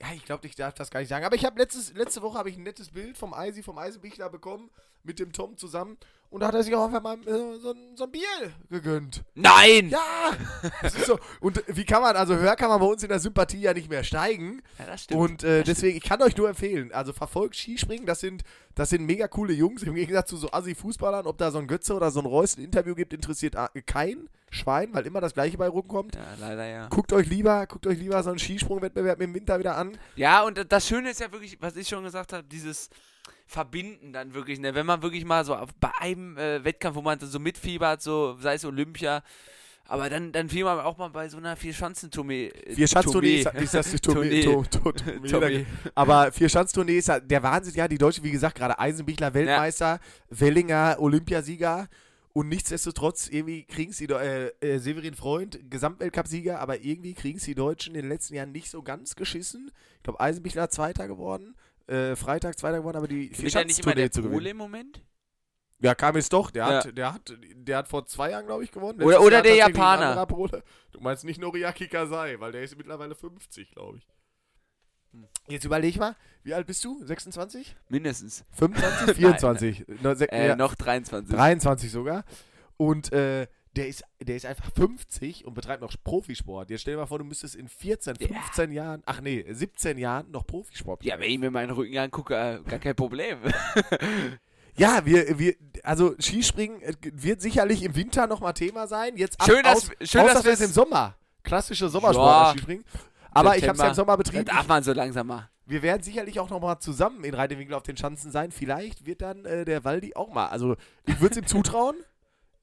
[0.00, 2.50] ja, ich glaube, ich darf das gar nicht sagen, aber ich habe letzte Woche habe
[2.50, 4.70] ich ein nettes Bild vom Eisi, vom Eisenbichler bekommen,
[5.06, 5.96] mit dem Tom zusammen
[6.28, 8.22] und da hat er sich auch einfach mal äh, so, ein- so ein Bier
[8.68, 9.22] gegönnt.
[9.36, 9.90] Nein!
[9.90, 10.00] Ja!
[10.82, 11.18] Das so.
[11.40, 13.88] Und wie kann man, also höher kann man bei uns in der Sympathie ja nicht
[13.88, 14.60] mehr steigen.
[14.78, 15.20] Ja, das stimmt.
[15.20, 18.42] Und äh, deswegen, ich kann euch nur empfehlen, also verfolgt Skispringen, das sind,
[18.74, 21.94] das sind mega coole Jungs, im Gegensatz zu so Assi-Fußballern, ob da so ein Götze
[21.94, 25.56] oder so ein Reus ein Interview gibt, interessiert ah, kein Schwein, weil immer das gleiche
[25.56, 26.16] bei rumkommt.
[26.16, 26.88] ja, leider ja.
[26.88, 29.96] Guckt euch lieber, guckt euch lieber so einen Skisprungwettbewerb im Winter wieder an.
[30.16, 32.90] Ja, und das Schöne ist ja wirklich, was ich schon gesagt habe, dieses
[33.46, 34.74] Verbinden dann wirklich, ne?
[34.74, 38.36] Wenn man wirklich mal so auf, bei einem äh, Wettkampf, wo man so mitfiebert, so
[38.40, 39.22] sei es Olympia,
[39.88, 42.48] aber dann, dann fiel man auch mal bei so einer Vier-Schanzentournee.
[42.48, 44.42] äh, Vier Schanztournee ist, ist das die Tournee.
[44.44, 44.68] Tournee.
[44.68, 45.28] To, to, Tournee.
[45.28, 45.66] Tournee.
[45.94, 50.00] Aber vier Schanztournee ist ja der Wahnsinn, ja, die Deutsche, wie gesagt, gerade Eisenbichler Weltmeister,
[50.28, 51.88] Wellinger Olympiasieger
[52.32, 57.54] und nichtsdestotrotz irgendwie kriegen sie äh, äh, Severin Freund Gesamtweltcupsieger, aber irgendwie kriegen sie die
[57.54, 59.70] Deutschen in den letzten Jahren nicht so ganz geschissen.
[59.96, 61.54] Ich glaube, Eisenbichler Zweiter geworden,
[61.86, 64.50] äh, Freitag Zweiter geworden, aber die vier der Schanztournee zu Pole gewinnen.
[64.50, 65.02] im Moment?
[65.78, 66.84] Ja, kam es doch, der, Ja.
[66.84, 68.98] hat, der, hat, der hat vor zwei Jahren, glaube ich, gewonnen.
[69.02, 70.26] Oder- Letztes oder Jahr der Japaner.
[70.92, 74.06] Du meinst nicht Noriaki Kasai, weil der ist mittlerweile 50, glaube ich.
[75.12, 75.28] Hm.
[75.48, 77.04] Jetzt überleg mal, wie alt bist du?
[77.04, 77.76] 26?
[77.90, 78.44] Mindestens.
[78.52, 79.16] 25?
[79.16, 79.84] 24?
[80.02, 81.34] No, se- Äh, ja, noch 23.
[81.34, 82.24] 23 sogar.
[82.78, 86.70] Und äh, der ist, der ist einfach 50 und betreibt noch Profisport.
[86.70, 90.30] Jetzt stell dir mal vor, du müsstest in 14, 15 Jahren, ach nee, 17 Jahren
[90.30, 93.38] noch Profisport Ja, wenn ich mir meinen Rücken angucke, äh, gar kein Problem.
[94.78, 99.16] Ja, wir, wir, also Skispringen äh, wird sicherlich im Winter nochmal Thema sein.
[99.16, 101.16] Jetzt ab, Schön, dass- aus, schön, außer dass wir es im Sommer.
[101.42, 102.50] Klassische Sommersport Ja.
[102.52, 102.84] Skispringen.
[103.30, 104.44] Aber ich habe es ja im Sommer Da betrieben.
[104.44, 105.48] darf man so langsam mal.
[105.64, 108.50] Wir werden sicherlich auch nochmal zusammen in Reitewinkel auf den Schanzen sein.
[108.52, 110.48] Vielleicht wird dann äh, der Waldi auch mal.
[110.48, 111.96] Also ich würde es ihm zutrauen.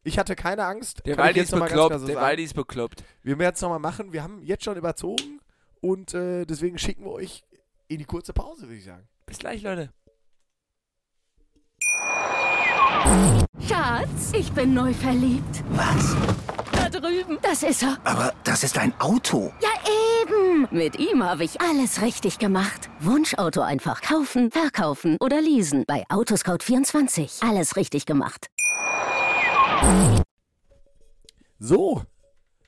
[0.04, 1.02] Ich hatte keine Angst.
[1.06, 2.18] Der Waldi jetzt ist bekloppt, so der.
[2.18, 3.04] Waldi ist bekloppt.
[3.22, 4.12] Wir werden es nochmal machen.
[4.12, 5.40] Wir haben jetzt schon überzogen.
[5.82, 7.44] Und äh, deswegen schicken wir euch
[7.88, 9.08] in die kurze Pause, würde ich sagen.
[9.26, 9.92] Bis gleich, Leute.
[13.68, 15.64] Schatz, ich bin neu verliebt.
[15.72, 16.16] Was?
[16.72, 17.38] Da drüben.
[17.42, 17.98] Das ist er.
[18.04, 19.54] Aber das ist ein Auto.
[19.62, 19.70] Ja,
[20.22, 20.68] eben.
[20.72, 22.90] Mit ihm habe ich alles richtig gemacht.
[23.00, 25.86] Wunschauto einfach kaufen, verkaufen oder leasen.
[25.88, 27.48] Bei Autoscout24.
[27.48, 28.48] Alles richtig gemacht.
[31.60, 32.02] So,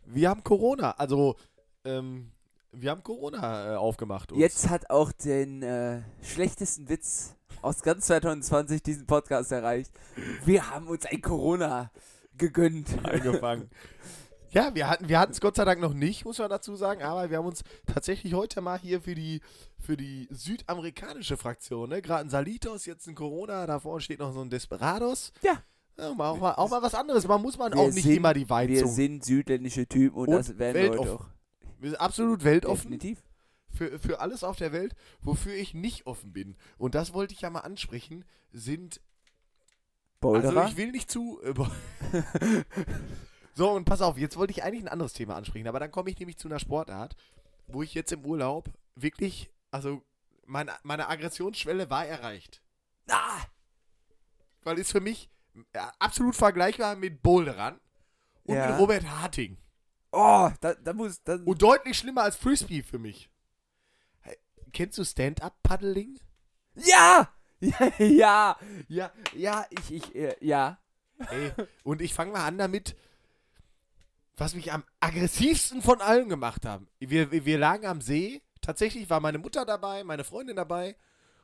[0.06, 0.91] wir haben Corona.
[0.91, 1.36] Also,
[1.84, 2.32] ähm,
[2.72, 4.32] wir haben Corona äh, aufgemacht.
[4.32, 4.39] uns.
[4.39, 9.91] Jetzt hat auch den äh, schlechtesten Witz aus ganz 2020 diesen Podcast erreicht.
[10.46, 11.91] Wir haben uns ein Corona
[12.38, 12.88] gegönnt.
[13.04, 13.70] angefangen.
[14.52, 17.30] Ja, wir hatten wir es Gott sei Dank noch nicht, muss man dazu sagen, aber
[17.30, 19.41] wir haben uns tatsächlich heute mal hier für die
[19.78, 24.32] für die südamerikanische Fraktion, ne, gerade ein Salitos, jetzt ein Corona, da vorne steht noch
[24.32, 25.34] so ein Desperados.
[25.41, 25.62] Ja.
[25.97, 27.27] Ja, mal auch, mal, auch mal was anderes.
[27.27, 28.91] Man muss man Wir auch nicht sind- immer die Wir Weizung.
[28.91, 31.12] sind südländische Typen und, Und das werden wir weltoffen.
[31.12, 31.25] auch.
[31.79, 33.23] Wir sind absolut weltoffen Definitiv.
[33.71, 36.58] für, für alles auf der Welt, wofür ich nicht offen bin.
[36.77, 38.99] Und das wollte ich ja mal ansprechen, sind
[40.19, 40.58] Boulderer?
[40.58, 41.39] Also ich will nicht zu.
[41.43, 41.53] äh,
[43.53, 46.10] so, und pass auf, jetzt wollte ich eigentlich ein anderes Thema ansprechen, aber dann komme
[46.10, 47.15] ich nämlich zu einer Sportart,
[47.67, 50.01] wo ich jetzt im Urlaub wirklich, also
[50.45, 52.62] meine, meine Aggressionsschwelle war erreicht.
[53.10, 53.41] ah!
[54.63, 55.29] Weil ist für mich
[56.00, 57.80] absolut vergleichbar mit Boulderern
[58.44, 58.70] und Ja.
[58.72, 59.58] mit Robert Harting.
[60.12, 61.22] Oh, da, da muss.
[61.24, 63.30] Da, Und deutlich schlimmer als Frisbee für mich.
[64.72, 66.20] Kennst du Stand-Up-Paddling?
[66.76, 67.30] ja!
[67.62, 68.58] Ja, ja,
[68.89, 70.78] ja, ja, ich, ich, äh, ja.
[71.32, 71.52] Ey,
[71.84, 72.98] und ich fange mal an damit,
[74.36, 76.88] was mich am aggressivsten von allen gemacht haben.
[77.00, 78.41] Wir, wir lagen am See.
[78.62, 80.98] Tatsächlich war meine Mutter dabei, meine Freundin dabei.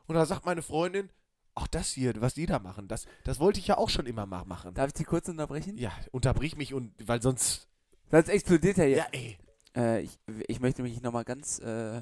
[0.05, 1.09] Und da sagt meine Freundin,
[1.55, 4.25] ach das hier, was die da machen, das, das wollte ich ja auch schon immer
[4.25, 4.73] mal machen.
[4.73, 5.77] Darf ich dich kurz unterbrechen?
[5.77, 7.67] Ja, unterbrich mich und, weil sonst,
[8.09, 9.21] Sonst explodiert er ja, hier.
[9.21, 9.37] ey.
[9.75, 12.01] Äh, ich, ich möchte mich nochmal ganz äh,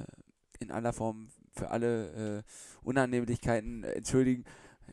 [0.59, 2.43] in aller Form für alle äh,
[2.81, 4.43] Unannehmlichkeiten äh, entschuldigen.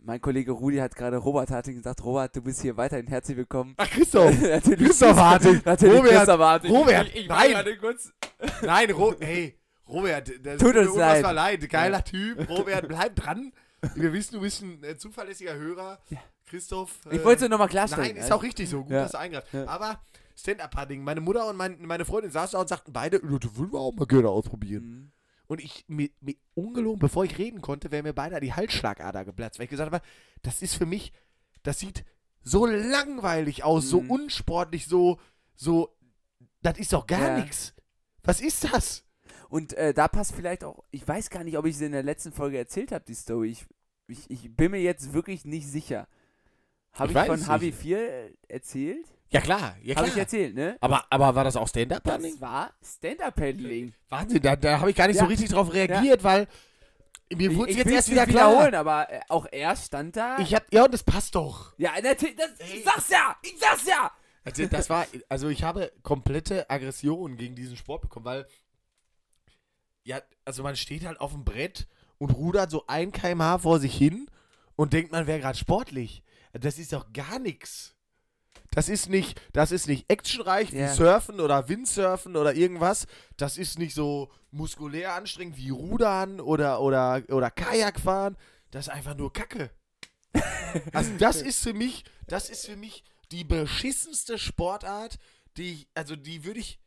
[0.03, 3.75] Mein Kollege Rudi hat gerade Robert Harting gesagt, Robert, du bist hier weiterhin herzlich willkommen.
[3.79, 4.31] Ach, Christoph.
[4.41, 5.63] natürlich Christoph Harting.
[5.65, 6.71] Natürlich Robert, Christoph Harting.
[6.71, 7.65] Robert, ich, ich nein.
[8.63, 11.23] Nein, Ro hey, Robert, das Tut uns leid.
[11.23, 11.71] leid.
[11.71, 12.49] Geiler Typ.
[12.49, 13.53] Robert, bleib dran.
[13.95, 15.99] Wir wissen, du bist ein äh, zuverlässiger Hörer.
[16.47, 16.93] Christoph.
[17.11, 18.09] Ich äh, wollte es nochmal klarstellen.
[18.15, 18.83] Nein, ist auch richtig so.
[18.83, 19.03] Gut, Ja.
[19.03, 19.53] dass du eingreifst.
[19.53, 19.67] Ja.
[19.67, 20.01] Aber
[20.37, 21.03] Stand-Up-Padding.
[21.03, 23.81] Meine Mutter und mein, meine Freundin saßen da und sagten beide, "Ja, das würden wir
[23.81, 24.85] auch mal gerne ausprobieren.
[24.85, 25.13] Mhm.
[25.49, 29.59] Und ich, mir, mir ungelogen, bevor ich reden konnte, wäre mir beinahe die Halsschlagader geplatzt,
[29.59, 30.05] weil ich gesagt habe,
[30.43, 31.13] das ist für mich,
[31.63, 32.05] das sieht
[32.43, 34.11] so langweilig aus, so Mhm.
[34.11, 35.19] unsportlich, so,
[35.55, 35.97] so,
[36.63, 37.39] das ist doch gar Ja.
[37.39, 37.75] nichts.
[38.25, 39.05] Was ist das?
[39.49, 42.03] Und äh, da passt vielleicht auch, ich weiß gar nicht, ob ich es in der
[42.03, 43.51] letzten Folge erzählt habe, die Story.
[43.51, 43.67] Ich,
[44.09, 46.07] ich, ich bin mir jetzt wirklich nicht sicher.
[46.93, 49.07] Habe Ich ich, von es Havi 4 erzählt?
[49.31, 50.77] Ja klar, ja Habe ich erzählt, ne?
[50.81, 52.33] Aber, aber war das auch Stand-Up-Paddling?
[52.33, 53.93] Das war Stand-Up-Paddling.
[54.09, 55.29] Wahnsinn, da, da habe ich gar nicht so Ja.
[55.29, 56.47] richtig drauf reagiert, weil
[57.35, 58.53] mir wurde jetzt erst wieder klar.
[58.53, 60.39] wiederholen, aber äh, auch er stand da.
[60.39, 61.75] Ich hab, ja, und das passt doch.
[61.77, 64.13] ja, natürlich, das, ich sag's ja, ich sag's ja.
[64.45, 68.47] Also, das war, also ich habe komplette Aggression gegen diesen Sport bekommen, weil,
[70.05, 71.89] ja, also man steht halt auf dem Brett
[72.19, 74.29] und rudert so ein kmh vor sich hin
[74.77, 76.23] und denkt, man wäre gerade sportlich.
[76.53, 77.95] Das ist doch gar nichts.
[78.71, 80.93] Das ist nicht, das ist nicht actionreich wie Ja.
[80.93, 83.07] Surfen oder Windsurfen oder irgendwas.
[83.37, 88.37] Das ist nicht so muskulär anstrengend wie Rudern oder, oder, oder Kajakfahren.
[88.71, 89.71] Das ist einfach nur Kacke.
[90.93, 93.03] Also das ist für mich, das ist für mich
[93.33, 95.19] die beschissenste Sportart,
[95.57, 96.79] die ich, also die würde ich,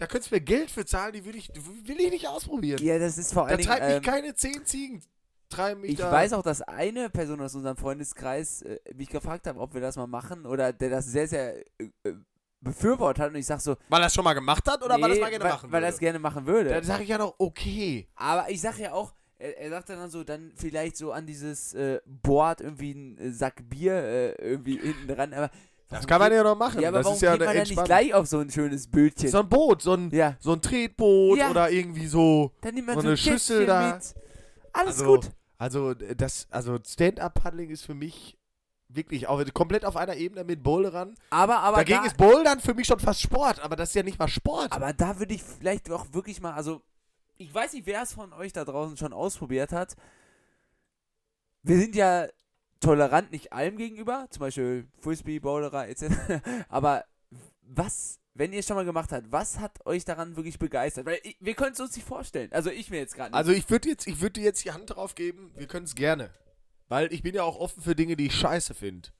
[0.00, 1.50] da könntest du mir Geld für zahlen, die würde ich,
[1.84, 2.82] will ich nicht ausprobieren.
[2.82, 3.68] Ja, das ist vor da allen Dingen.
[3.68, 5.02] treibt mich Ähm, keine zehn Ziegen,
[5.50, 6.10] treiben mich ich da.
[6.10, 9.96] weiß auch, dass eine Person aus unserem Freundeskreis äh, mich gefragt hat, ob wir das
[9.96, 11.64] mal machen oder der das sehr, sehr äh,
[12.04, 12.14] äh,
[12.62, 15.10] befürwortet hat und ich sag so, weil er es schon mal gemacht hat oder weil
[15.10, 15.94] er nee, mal gerne weil, machen weil er würde?
[15.94, 16.70] es gerne machen würde.
[16.70, 18.08] Dann sage ich ja noch, okay.
[18.14, 21.74] Aber ich sag ja auch, er, er sagt dann so, dann vielleicht so an dieses
[21.74, 25.32] äh, Board irgendwie einen äh, Sack Bier äh, irgendwie hinten dran.
[25.34, 25.50] Aber
[25.90, 26.80] Das kann man ja noch machen.
[26.80, 28.86] Ja, aber das warum ist ja geht man dann nicht gleich auf so ein schönes
[28.86, 29.28] Bildchen?
[29.28, 31.50] So ein Boot, so ein, ja, so ein Tretboot Ja.
[31.50, 32.52] oder irgendwie so.
[32.60, 33.94] dann nimmt man so so, eine ein Schüssel da.
[33.94, 34.14] mit.
[34.72, 35.30] Alles also, gut.
[35.58, 38.38] Also das, also Stand-Up-Paddling ist für mich
[38.88, 41.14] wirklich auch komplett auf einer Ebene mit Bouldern.
[41.30, 44.02] Aber, aber Dagegen da, ist Bouldern für mich schon fast Sport, aber das ist ja
[44.02, 44.72] nicht mal Sport.
[44.72, 46.82] Aber da würde ich vielleicht auch wirklich mal, also
[47.36, 49.96] ich weiß nicht, wer es von euch da draußen schon ausprobiert hat.
[51.62, 52.26] Wir sind ja
[52.80, 56.04] tolerant nicht allem gegenüber, zum Beispiel Frisbee, Bowlerer etc.
[56.68, 57.04] Aber
[57.62, 61.06] was, wenn ihr es schon mal gemacht habt, was hat euch daran wirklich begeistert?
[61.06, 62.52] Weil ich, wir können es uns nicht vorstellen.
[62.52, 63.36] Also ich mir jetzt gerade nicht.
[63.36, 65.94] Also ich würde jetzt, ich würde dir jetzt die Hand drauf geben, wir können es
[65.94, 66.30] gerne.
[66.88, 69.10] Weil ich bin ja auch offen für Dinge, die ich scheiße finde.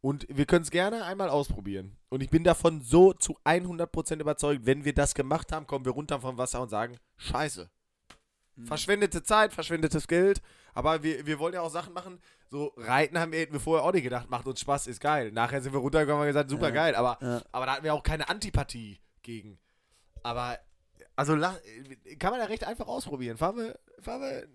[0.00, 1.98] Und wir können es gerne einmal ausprobieren.
[2.08, 5.92] Und ich bin davon so zu 100% überzeugt, wenn wir das gemacht haben, kommen wir
[5.92, 7.68] runter vom Wasser und sagen, scheiße.
[8.56, 8.66] Hm.
[8.66, 10.40] Verschwendete Zeit, verschwendetes Geld.
[10.74, 12.20] Aber wir, wir wollen ja auch Sachen machen.
[12.48, 15.30] So, Reiten haben wir, hätten wir vorher auch nicht gedacht, macht uns Spaß, ist geil.
[15.32, 16.74] Nachher sind wir runtergekommen und haben gesagt, super Ja.
[16.74, 16.94] geil.
[16.94, 17.42] Aber, Ja.
[17.52, 19.58] aber da hatten wir auch keine Antipathie gegen.
[20.22, 20.58] Aber,
[21.16, 21.32] also
[22.18, 23.36] kann man ja recht einfach ausprobieren.
[23.36, 24.46] Fahren wir, fahren wir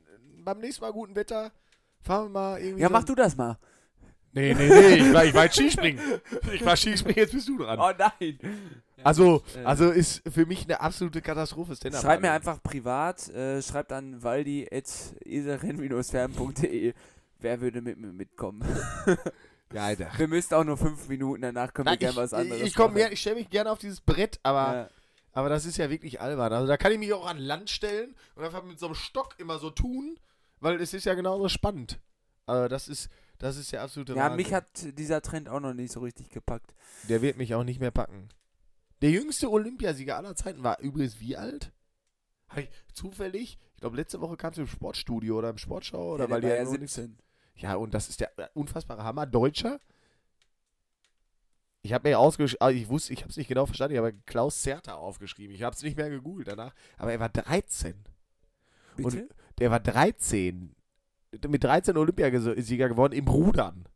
[0.43, 1.51] beim nächsten Mal guten Wetter,
[2.01, 2.81] fahren wir mal irgendwie.
[2.81, 3.57] ja, so mach du das mal.
[4.33, 6.01] Nee, nee, nee, ich war, ich war jetzt Skispringen.
[6.53, 7.79] Ich war Skispringen, jetzt bist du dran.
[7.79, 8.37] Oh nein.
[9.05, 11.75] Also, äh, also ist für mich eine absolute Katastrophe.
[11.75, 16.93] Stand-up Schreibt mir einfach privat, äh, schreibt an waldi.eserin-fern.de.
[17.39, 18.63] Wer würde mit mir mitkommen?
[19.73, 20.11] Ja, Alter.
[20.17, 22.95] Wir müssen auch nur fünf Minuten, danach können wir Nein, gerne was anderes ich, komm,
[22.95, 24.87] ich stelle mich gerne auf dieses Brett, aber, Ja.
[25.33, 26.53] aber das ist ja wirklich albern.
[26.53, 29.33] Also da kann ich mich auch an Land stellen und einfach mit so einem Stock
[29.39, 30.19] immer so tun,
[30.61, 31.99] weil es ist ja genauso spannend.
[32.45, 34.37] Also das ist, das ist der absolute Ja, Wahnsinn.
[34.37, 36.75] mich hat dieser Trend auch noch nicht so richtig gepackt.
[37.09, 38.29] Der wird mich auch nicht mehr packen.
[39.05, 41.71] Der jüngste Olympiasieger aller Zeiten war übrigens wie alt?
[42.49, 46.23] Hab ich zufällig, ich glaube letzte Woche kam es im Sportstudio oder im Sportschau oder
[46.23, 47.17] Ja, weil der die war ja ja noch nichts- 17.
[47.53, 49.27] Ja, und das ist der äh, unfassbare Hammer.
[49.27, 49.79] Deutscher.
[51.83, 54.63] Ich habe mir ausgeschrieben, ich wusste, ich habe es nicht genau verstanden, ich habe Klaus
[54.63, 55.55] Zerter aufgeschrieben.
[55.55, 56.73] Ich habe es nicht mehr gegoogelt danach.
[56.97, 57.93] Aber er war 13.
[58.97, 59.29] Bitte?
[59.59, 60.75] Der war 13.
[61.47, 63.87] Mit 13 Olympiasieger geworden im Rudern.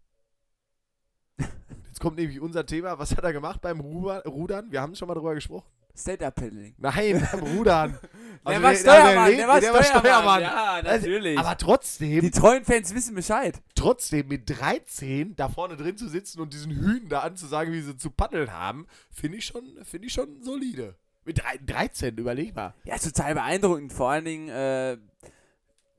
[1.99, 2.97] Jetzt kommt nämlich unser Thema.
[2.97, 4.71] Was hat er gemacht beim Ruder- Rudern?
[4.71, 5.67] Wir haben schon mal drüber gesprochen.
[5.93, 6.75] Stand-Up-Paddling.
[6.77, 7.99] Nein, beim Rudern.
[8.47, 10.41] Der Also war der- Steuermann, der, war der war Steuermann.
[10.43, 11.37] Ja, Also, natürlich.
[11.37, 13.61] Aber trotzdem, Die treuen Fans wissen Bescheid.
[13.75, 17.97] trotzdem mit 13 da vorne drin zu sitzen und diesen Hühn da anzusagen, wie sie
[17.97, 20.95] zu paddeln haben, finde ich schon, finde ich schon solide.
[21.25, 22.73] Mit drei- 13, überleg mal.
[22.85, 23.91] Ja, total beeindruckend.
[23.91, 24.95] Vor allen Dingen, äh,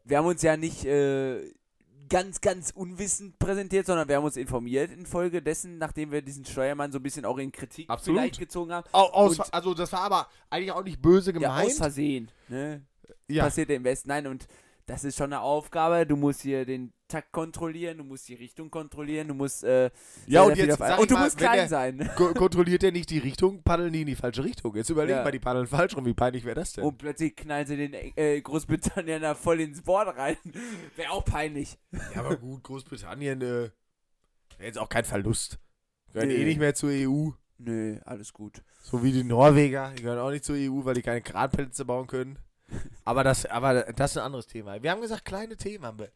[0.04, 1.42] wir haben uns ja nicht äh,
[2.10, 6.98] ganz, ganz unwissend präsentiert, sondern wir haben uns informiert infolgedessen, nachdem wir diesen Steuermann so
[6.98, 8.20] ein bisschen auch in Kritik Absolut.
[8.20, 8.86] vielleicht gezogen haben.
[8.92, 11.66] Au- aus, Und- also das war aber eigentlich auch nicht böse Ja, gemeint.
[11.70, 12.30] aus Versehen.
[12.48, 12.82] Ne?
[13.28, 14.08] Ja, Passiert im Westen.
[14.08, 14.46] Nein, und
[14.86, 16.04] das ist schon eine Aufgabe.
[16.04, 19.64] Du musst hier den Takt kontrollieren, du musst die Richtung kontrollieren, du musst.
[19.64, 19.90] Äh,
[20.26, 22.10] Ja, und jetzt und du mal, musst klein sein.
[22.16, 24.74] Ko kontrolliert der nicht die Richtung, paddeln die in die falsche Richtung.
[24.74, 25.22] Jetzt überleg Ja.
[25.24, 26.06] mal, die paddeln falsch rum.
[26.06, 26.84] Wie peinlich wäre das denn?
[26.84, 30.36] Und plötzlich knallen sie den äh, Großbritannien da voll ins Board rein.
[30.96, 31.76] Wäre auch peinlich.
[32.14, 33.72] Ja, aber gut, Großbritannien, äh, wäre
[34.60, 35.58] jetzt auch kein Verlust.
[36.12, 36.36] Gehören Nee.
[36.36, 37.30] eh nicht mehr zur EU.
[37.58, 38.62] Nö, alles gut.
[38.82, 42.06] So wie die Norweger, die gehören auch nicht zur EU, weil die keine Kranplätze bauen
[42.06, 42.38] können.
[43.04, 44.82] Aber das, aber das ist ein anderes Thema.
[44.82, 46.08] Wir haben gesagt, kleine Themen haben wir.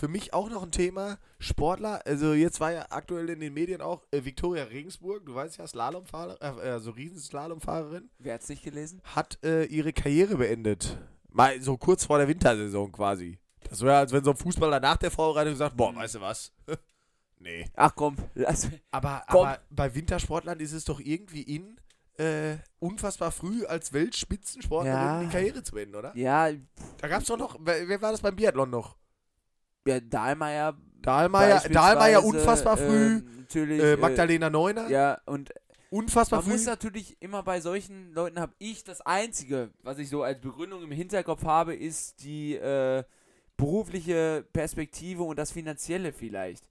[0.00, 3.82] Für mich auch noch ein Thema, Sportler, also jetzt war ja aktuell in den Medien
[3.82, 8.62] auch äh, Viktoria Regensburg, du weißt ja, Slalomfahrer, äh, äh, so Riesenslalomfahrerin, Wer hat's nicht
[8.64, 9.02] gelesen?
[9.04, 10.96] hat äh, ihre Karriere beendet.
[11.28, 13.38] Mal so kurz vor der Wintersaison quasi.
[13.68, 16.50] Das wäre, als wenn so ein Fußballer nach der Vorbereitung sagt, boah, weißt du was?
[17.38, 17.66] nee.
[17.76, 19.46] Ach komm, lass Aber, Komm.
[19.48, 21.78] aber bei Wintersportlern ist es doch irgendwie in,
[22.16, 25.20] äh, unfassbar früh als Weltspitzensportlerin Ja.
[25.24, 26.16] die Karriere zu beenden, oder?
[26.16, 26.48] Ja,
[26.96, 28.96] Da gab es doch noch, wer, wer war das beim Biathlon noch?
[29.86, 30.76] Ja Dahlmeier.
[31.02, 33.82] Dahlmeier, Dahlmeier unfassbar früh, ähm, natürlich.
[33.82, 35.50] äh, Magdalena Neuner, Ja, und
[35.88, 36.52] unfassbar man früh.
[36.52, 40.82] muss natürlich immer bei solchen Leuten, habe ich das Einzige, was ich so als Begründung
[40.82, 43.02] im Hinterkopf habe, ist die äh,
[43.56, 46.64] berufliche Perspektive und das Finanzielle vielleicht.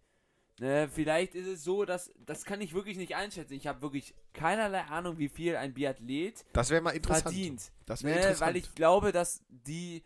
[0.60, 3.54] Ne, vielleicht ist es so, dass, das kann ich wirklich nicht einschätzen.
[3.54, 7.24] Ich habe wirklich keinerlei Ahnung, wie viel ein Biathlet Das wäre mal interessant.
[7.24, 7.72] verdient.
[7.86, 8.50] Das wäre Ne, interessant.
[8.50, 10.04] weil ich glaube, dass die,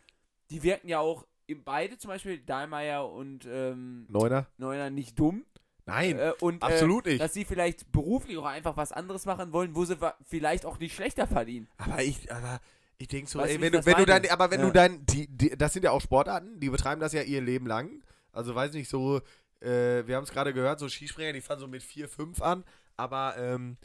[0.51, 1.25] die wirken ja auch
[1.65, 4.47] beide, zum Beispiel Dahlmeier und ähm, Neuner?
[4.57, 5.45] Neuner, nicht dumm.
[5.85, 7.21] Nein, Äh, und absolut äh, nicht.
[7.21, 10.95] dass sie vielleicht beruflich auch einfach was anderes machen wollen, wo sie vielleicht auch nicht
[10.95, 11.67] schlechter verdienen.
[11.77, 12.61] aber ich, aber
[12.97, 14.65] ich denke so, ey, wenn du, das wenn du dein, aber wenn Ja.
[14.67, 17.67] du dein, die, die, das sind ja auch Sportarten, die betreiben das ja ihr Leben
[17.67, 18.01] lang.
[18.31, 19.17] Also weiß nicht, so,
[19.59, 22.63] äh, wir haben es gerade gehört, so Skispringer, die fangen so mit 4, 5 an,
[22.95, 23.75] aber ähm,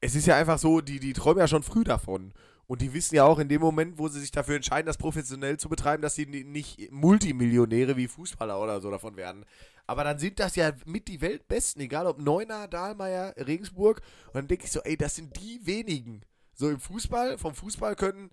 [0.00, 2.32] es ist ja einfach so, die, die träumen ja schon früh davon.
[2.68, 5.56] Und die wissen ja auch in dem Moment, wo sie sich dafür entscheiden, das professionell
[5.58, 9.44] zu betreiben, dass sie ni- nicht Multimillionäre wie Fußballer oder so davon werden.
[9.86, 14.02] Aber dann sind das ja mit die Weltbesten, egal ob Neuner, Dahlmeier, Regensburg.
[14.26, 16.20] Und dann denke ich so, ey, das sind die wenigen.
[16.52, 18.30] So im Fußball, vom Fußball können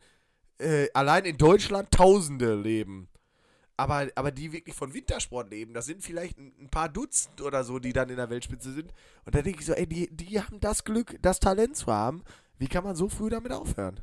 [0.60, 3.08] äh, allein in Deutschland Tausende leben.
[3.78, 5.74] aber, aber die wirklich von Wintersport leben.
[5.74, 8.94] Das sind vielleicht ein, ein paar Dutzend oder so, die dann in der Weltspitze sind.
[9.26, 12.24] Und da denke ich so, ey, die, die haben das Glück, das Talent zu haben.
[12.58, 14.00] Wie kann man so früh damit aufhören?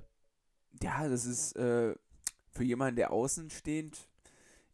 [0.81, 1.95] Ja, das ist äh,
[2.51, 4.09] für jemanden, der außenstehend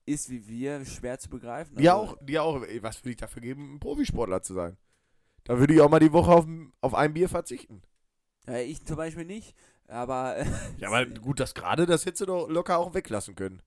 [0.07, 1.77] ist wie wir, schwer zu begreifen.
[1.77, 4.77] Also, auch, die auch, ey, was würde ich dafür geben, ein Profisportler zu sein?
[5.45, 7.83] Da würde ich auch mal die Woche auf, ein- auf ein Bier verzichten.
[8.47, 9.55] Äh, ich zum Beispiel nicht,
[9.87, 10.45] aber.
[10.79, 13.61] Ja, aber gut, das gerade, das hättest du doch locker auch weglassen können.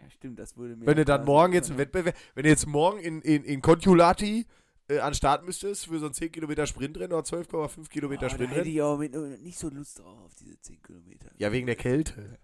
[0.00, 0.86] ja, stimmt, das würde mir.
[0.86, 4.46] Wenn du dann morgen jetzt einen Wettbewerb, wenn du jetzt morgen in, in, in Contiolati
[4.88, 8.28] äh, an den Start müsstest für so ein 10 Kilometer Sprintrennen oder 12,5 Kilometer Oh,
[8.28, 8.72] da hätte Sprintrennen.
[8.72, 11.30] ich auch mit, nicht so Lust drauf auf diese 10 Kilometer.
[11.36, 12.38] Ja, wegen der Kälte.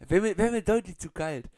[0.00, 1.48] Wäre mir, wär mir deutlich zu kalt.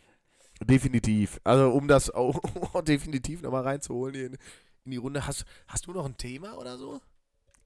[0.63, 1.41] Definitiv.
[1.45, 2.39] Also um das auch
[2.85, 4.39] definitiv nochmal reinzuholen hier in,
[4.85, 5.27] in die Runde.
[5.27, 7.01] Hast, hast du noch ein Thema oder so?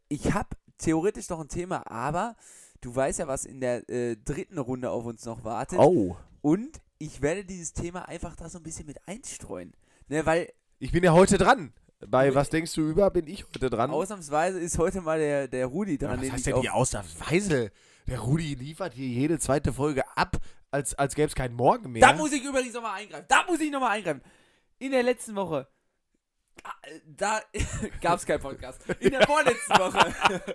[0.08, 2.36] Ich habe theoretisch noch ein Thema, aber
[2.80, 5.78] du weißt ja, was in der äh, dritten Runde auf uns noch wartet.
[5.78, 6.16] Oh.
[6.40, 9.72] Und ich werde dieses Thema einfach da so ein bisschen mit einstreuen.
[10.08, 11.72] Ne, weil Ich bin ja heute dran.
[12.08, 13.90] Bei Was denkst du über, bin ich heute dran.
[13.90, 16.16] ausnahmsweise ist heute mal der, der Rudi Ja, dran.
[16.16, 17.70] was den heißt denn die Ausnahmsweise?
[18.06, 20.36] Der Rudi liefert hier jede zweite Folge ab,
[20.70, 22.00] als, als gäbe es keinen Morgen mehr.
[22.06, 23.24] Da muss ich übrigens nochmal eingreifen.
[23.28, 24.20] Da muss ich nochmal eingreifen.
[24.78, 25.66] In der letzten Woche,
[26.82, 27.40] äh, da
[28.02, 28.80] gab es keinen Podcast.
[29.00, 30.14] In der vorletzten Woche,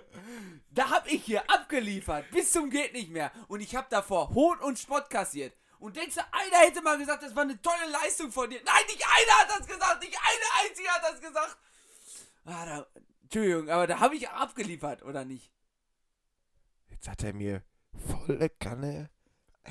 [0.70, 2.30] da habe ich hier abgeliefert.
[2.30, 3.32] Bis zum geht nicht mehr.
[3.48, 5.52] Und ich habe davor Hohn und Spott kassiert.
[5.80, 8.60] Und denkst du, einer hätte mal gesagt, das war eine tolle Leistung von dir.
[8.64, 10.02] Nein, nicht einer hat das gesagt.
[10.02, 11.58] Nicht eine einzige hat das gesagt.
[12.44, 12.86] Ah, da,
[13.22, 15.50] Entschuldigung, aber da habe ich abgeliefert, oder nicht?
[16.90, 17.62] Jetzt hat er mir
[18.06, 19.08] volle Kanne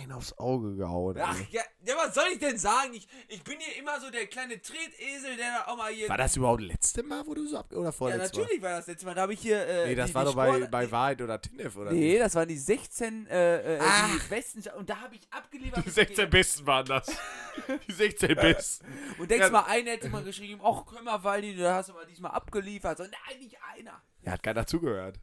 [0.02, 1.18] einen aufs Auge gehauen.
[1.22, 1.48] Ach, ey.
[1.52, 2.94] ja, ja, was soll ich denn sagen?
[2.94, 6.08] Ich, ich bin hier immer so der kleine Tretesel, der da auch mal hier...
[6.10, 7.72] War das überhaupt letzte Mal, wo du so ab...
[7.74, 9.16] Oder Ja, vorletztes natürlich war das letzte Mal.
[9.16, 9.66] Da habe ich hier.
[9.66, 9.88] Äh?
[9.88, 11.92] Nee, das die, war die doch bei, Sport- bei Wahrheit oder Tinef, oder?
[11.92, 12.22] Nee, nicht?
[12.22, 14.10] das waren die 16 äh, äh, Ach.
[14.12, 14.64] die besten.
[14.78, 15.86] Und da habe ich abgeliefert.
[15.86, 17.08] Die 16 Besten waren das.
[17.88, 18.86] Die 16 Besten.
[19.18, 19.52] Und denkst Ja.
[19.52, 22.98] mal, einer hätte mal geschrieben: Ach, hör mal, Waldi, da hast du mal diesmal abgeliefert.
[22.98, 24.02] So, nein, nicht einer.
[24.22, 25.20] Ja, hat keiner zugehört.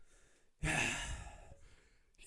[0.60, 0.68] Ich,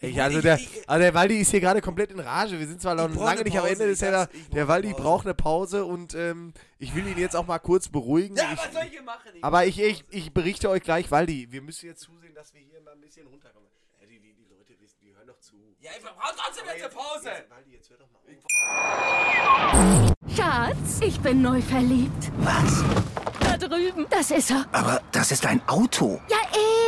[0.02, 0.58] Ich- also, der,
[0.88, 2.58] also der Waldi ist hier gerade komplett in Rage.
[2.58, 5.02] Wir sind zwar noch lange nicht am Ende des brauch Der Waldi Pause.
[5.04, 8.36] braucht eine Pause und ähm, ich will ihn jetzt auch mal kurz beruhigen.
[8.38, 9.30] Ja, ich, was soll ich hier machen?
[9.34, 12.62] Ich aber ich, ich, ich berichte euch gleich, Waldi, wir müssen jetzt zusehen, dass wir
[12.62, 13.68] hier mal ein bisschen runterkommen.
[14.00, 15.56] Ja, die, die, die Leute wissen, die hören doch zu.
[15.82, 17.30] ja, ich brauche trotzdem jetzt eine Pause.
[17.30, 18.20] Jetzt, Waldi, jetzt hör doch mal
[20.08, 20.14] auf.
[20.34, 22.32] Schatz, ich bin neu verliebt.
[22.38, 22.84] Was?
[23.60, 24.08] Drüben.
[24.10, 24.66] Das ist er.
[24.72, 26.20] Aber das ist ein Auto.
[26.30, 26.38] Ja,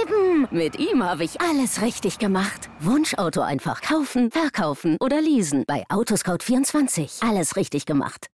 [0.01, 0.47] eben.
[0.51, 2.69] Mit ihm habe ich alles richtig gemacht.
[2.79, 5.65] Wunschauto einfach kaufen, verkaufen oder leasen.
[5.67, 7.27] Bei Autoscout24.
[7.27, 8.29] Alles richtig gemacht.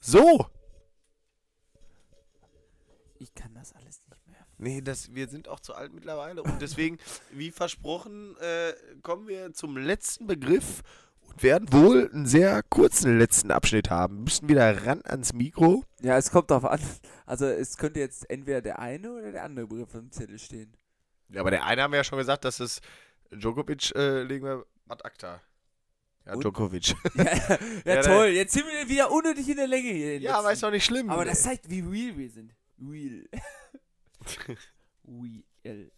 [0.00, 0.46] So!
[3.18, 4.46] Ich kann das alles nicht mehr.
[4.58, 6.98] Nee, das, wir sind auch zu alt mittlerweile und deswegen,
[7.30, 10.82] wie versprochen, äh, kommen wir zum letzten Begriff
[11.28, 14.24] und werden wohl einen sehr kurzen letzten Abschnitt haben.
[14.24, 15.84] Müssen wieder ran ans Mikro.
[16.00, 16.80] Ja, es kommt drauf an.
[17.26, 20.76] Also, es könnte jetzt entweder der eine oder der andere Begriff im Zettel stehen.
[21.28, 22.80] Ja, aber der eine haben wir ja schon gesagt, dass es
[23.32, 25.40] Djokovic äh, legen wir ad acta.
[26.24, 26.44] Ja, Und?
[26.44, 26.94] Djokovic.
[27.14, 27.58] ja, ja,
[27.96, 28.26] Ja, toll.
[28.28, 30.14] Jetzt sind wir wieder unnötig in der Länge hier.
[30.14, 30.34] ja, letzten.
[30.34, 31.10] aber ist doch nicht schlimm.
[31.10, 32.54] Aber das zeigt, wie real wir sind.
[32.80, 33.24] Real.
[35.08, 35.90] real.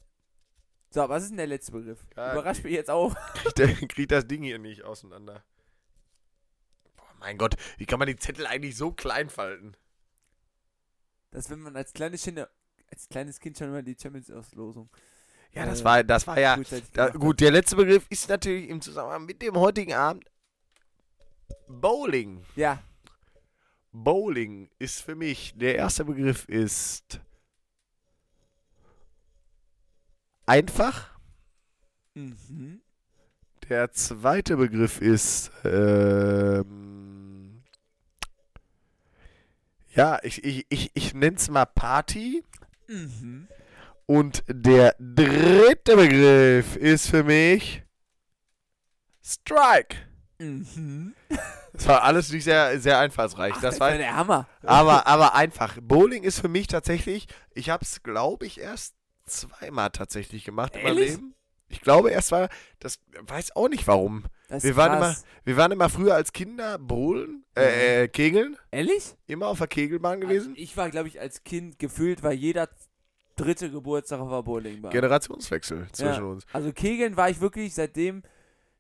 [0.91, 2.07] So, was ist denn der letzte Begriff?
[2.17, 3.15] Ja, Überrascht mich jetzt auch.
[3.57, 5.45] der, kriegt das Ding hier nicht auseinander.
[6.97, 9.77] Boah, mein Gott, wie kann man die Zettel eigentlich so klein falten?
[11.31, 12.39] Dass wenn man als kleines Kind,
[12.91, 14.89] als kleines Kind schon mal die Champions-Auslosung.
[15.53, 16.59] Ja, das Äh, war, das war ja.
[16.95, 20.25] Da, gut, der letzte Begriff ist natürlich im Zusammenhang mit dem heutigen Abend
[21.69, 22.45] Bowling.
[22.57, 22.83] Ja.
[23.93, 27.21] Bowling ist für mich, der erste Begriff ist
[30.49, 31.19] einfach.
[32.15, 32.81] Mhm.
[33.69, 37.63] Der zweite Begriff ist ähm,
[39.95, 42.45] ja, ich, ich, ich, ich nenne es mal Party.
[42.87, 43.49] Mhm.
[44.07, 47.83] Und der dritte Begriff ist für mich
[49.23, 49.97] Strike.
[50.39, 51.15] Mhm.
[51.73, 53.55] Das war alles nicht sehr, sehr einfallsreich.
[53.57, 54.49] Ach, das war, der Hammer.
[54.63, 55.77] aber, aber einfach.
[55.83, 58.95] Bowling ist für mich tatsächlich, ich habe es, glaube ich, erst
[59.29, 61.11] zweimal tatsächlich gemacht in meinem Ehrlich?
[61.13, 61.35] Leben.
[61.69, 62.49] Ich glaube erst war,
[62.81, 64.25] das weiß auch nicht warum.
[64.49, 69.15] Wir waren, immer, wir waren immer früher als Kinder bowlen, äh, äh, kegeln, Ehrlich?
[69.27, 70.53] immer auf der Kegelbahn gewesen.
[70.53, 72.71] Also ich war, glaube ich, als Kind gefühlt, weil jeder
[73.37, 74.91] dritte Geburtstag auf der Bowlingbahn.
[74.91, 76.31] Generationswechsel zwischen ja.
[76.31, 76.47] uns.
[76.53, 78.23] Also Kegeln war ich wirklich seitdem,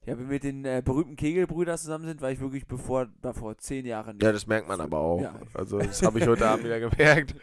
[0.09, 3.85] ja, wir mit den äh, berühmten Kegelbrüdern zusammen sind, war ich wirklich bevor, davor zehn
[3.85, 4.23] Jahre nicht.
[4.23, 5.21] Ja, das merkt man aber auch.
[5.21, 5.35] Ja.
[5.53, 7.35] Also das habe ich heute Abend wieder gemerkt.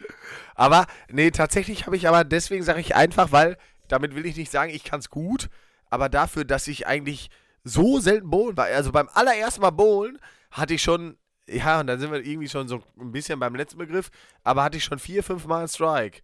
[0.56, 3.56] Aber nee, tatsächlich habe ich aber, deswegen sage ich einfach, weil,
[3.86, 5.48] damit will ich nicht sagen, ich kann es gut,
[5.90, 7.30] aber dafür, dass ich eigentlich
[7.62, 10.18] so selten bowlen war, also beim allerersten Mal bowlen,
[10.50, 11.16] hatte ich schon,
[11.48, 14.10] ja, und dann sind wir irgendwie schon so ein bisschen beim letzten Begriff,
[14.42, 16.20] aber hatte ich schon vier, fünf Mal einen Strike.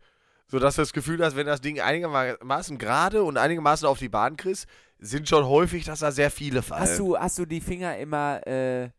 [0.48, 4.36] Sodass du das Gefühl hast, wenn das Ding einigermaßen gerade und einigermaßen auf die Bahn
[4.36, 4.66] kriegst,
[5.02, 6.82] sind schon häufig, dass da sehr viele fallen.
[6.82, 8.90] Hast du, hast du die Finger immer äh,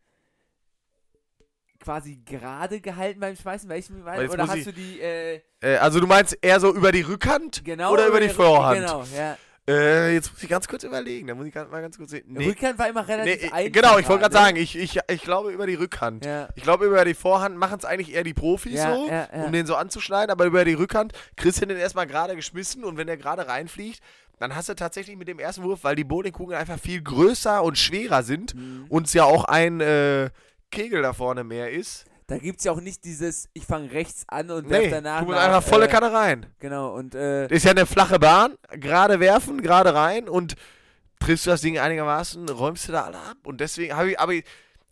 [1.80, 3.68] quasi gerade gehalten beim Schmeißen?
[3.68, 6.74] Weil ich, Weil oder hast ich- du die äh, äh, also du meinst eher so
[6.74, 8.80] über die Rückhand genau oder über die Vorhand?
[8.80, 9.36] Genau, ja.
[9.66, 11.26] Äh, jetzt muss ich ganz kurz überlegen.
[11.26, 12.24] Da muss ich mal ganz kurz sehen.
[12.28, 13.72] Nee, Rückhand war immer nee, relativ äh, einfach.
[13.72, 14.40] genau, ich wollte gerade ne?
[14.40, 16.26] sagen, ich, ich, ich glaube über die Rückhand.
[16.26, 16.50] Ja.
[16.54, 19.26] Ich glaube, über die Vorhand machen es eigentlich eher die Profis Ja, so, ja.
[19.42, 22.98] um den so anzuschneiden, aber über die Rückhand kriegst du den erstmal gerade geschmissen und
[22.98, 24.00] wenn der gerade reinfliegt,
[24.38, 27.78] dann hast du tatsächlich mit dem ersten Wurf, weil die Bowlingkugeln einfach viel größer und
[27.78, 28.86] schwerer sind Mhm.
[28.88, 30.30] und es ja auch ein äh,
[30.70, 32.04] Kegel da vorne mehr ist.
[32.26, 35.20] Da gibt es ja auch nicht dieses, ich fange rechts an und werf Nee, danach.
[35.20, 36.46] du musst nach, einfach volle äh, Kanne rein.
[36.58, 40.54] Genau, und äh, Das ist ja eine flache Bahn, gerade werfen, gerade rein und
[41.20, 44.32] triffst du das Ding einigermaßen, räumst du da alle ab und deswegen habe ich, aber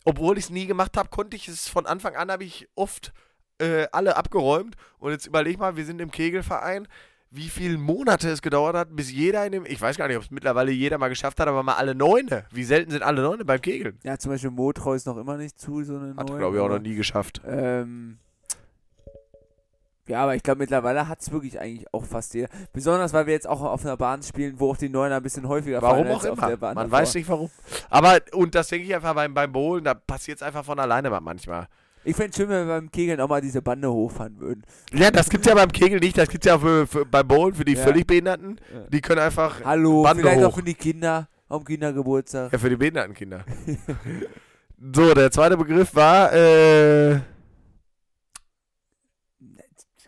[0.04, 3.12] obwohl ich es nie gemacht habe, konnte ich es von Anfang an, habe ich oft
[3.58, 6.86] äh, alle abgeräumt und jetzt überleg mal, wir sind im Kegelverein,
[7.34, 10.22] wie viele Monate es gedauert hat, bis jeder in dem, ich weiß gar nicht, ob
[10.22, 12.44] es mittlerweile jeder mal geschafft hat, aber mal alle Neune.
[12.52, 13.98] Wie selten sind alle Neune beim Kegeln?
[14.04, 16.68] ja, zum Beispiel Motreu ist noch immer nicht zu, so eine Hat, glaube ich, auch
[16.68, 17.40] noch nie geschafft.
[17.46, 18.18] Ähm,
[20.08, 22.48] ja, aber ich glaube, mittlerweile hat es wirklich eigentlich auch fast jeder.
[22.74, 25.48] Besonders, weil wir jetzt auch auf einer Bahn spielen, wo auch die Neuner ein bisschen
[25.48, 26.58] häufiger Warum fallen auch als auf immer.
[26.60, 26.90] Man davor.
[26.90, 27.50] weiß nicht warum.
[27.88, 31.08] Aber, und das denke ich einfach beim, beim Bowlen, da passiert es einfach von alleine
[31.08, 31.66] mal manchmal.
[32.04, 34.62] Ich fände es schön, wenn wir beim Kegeln auch mal diese Bande hochfahren würden.
[34.92, 37.64] Ja, das gibt's ja beim Kegel nicht, das gibt's ja für, für, beim Bowlen für
[37.64, 37.82] die Ja.
[37.84, 38.60] völlig Behinderten.
[38.74, 38.80] Ja.
[38.88, 39.64] Die können einfach.
[39.64, 40.56] Hallo, Bande vielleicht auch hoch.
[40.56, 42.52] für die Kinder, am Kindergeburtstag.
[42.52, 43.44] Ja, für die Behindertenkinder.
[44.94, 47.20] so, der zweite Begriff war, äh.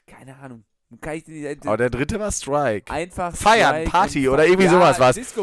[0.07, 0.65] Keine Ahnung.
[1.01, 2.91] Kann ich nicht, Oh, der dritte war Strike.
[2.93, 4.97] einfach Feiern, Strike Party oder irgendwie ja, sowas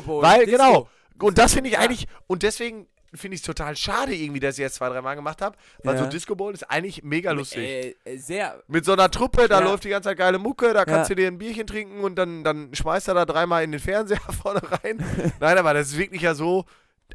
[0.05, 0.63] Bowl, Weil, Disco.
[0.63, 0.87] genau.
[1.19, 4.61] Und das finde ich eigentlich, und deswegen finde ich es total schade irgendwie, dass ich
[4.61, 6.03] jetzt zwei, drei Mal gemacht habe, weil Ja.
[6.03, 7.59] so Disco Bowl ist eigentlich mega lustig.
[7.59, 8.61] Äh, äh, sehr.
[8.67, 9.65] Mit so einer Truppe, da Ja.
[9.65, 11.15] läuft die ganze Zeit geile Mucke, da kannst Ja.
[11.15, 14.19] du dir ein Bierchen trinken und dann, dann schmeißt er da dreimal in den Fernseher
[14.41, 14.97] vorne rein.
[15.39, 16.65] Nein, aber das ist wirklich ja so,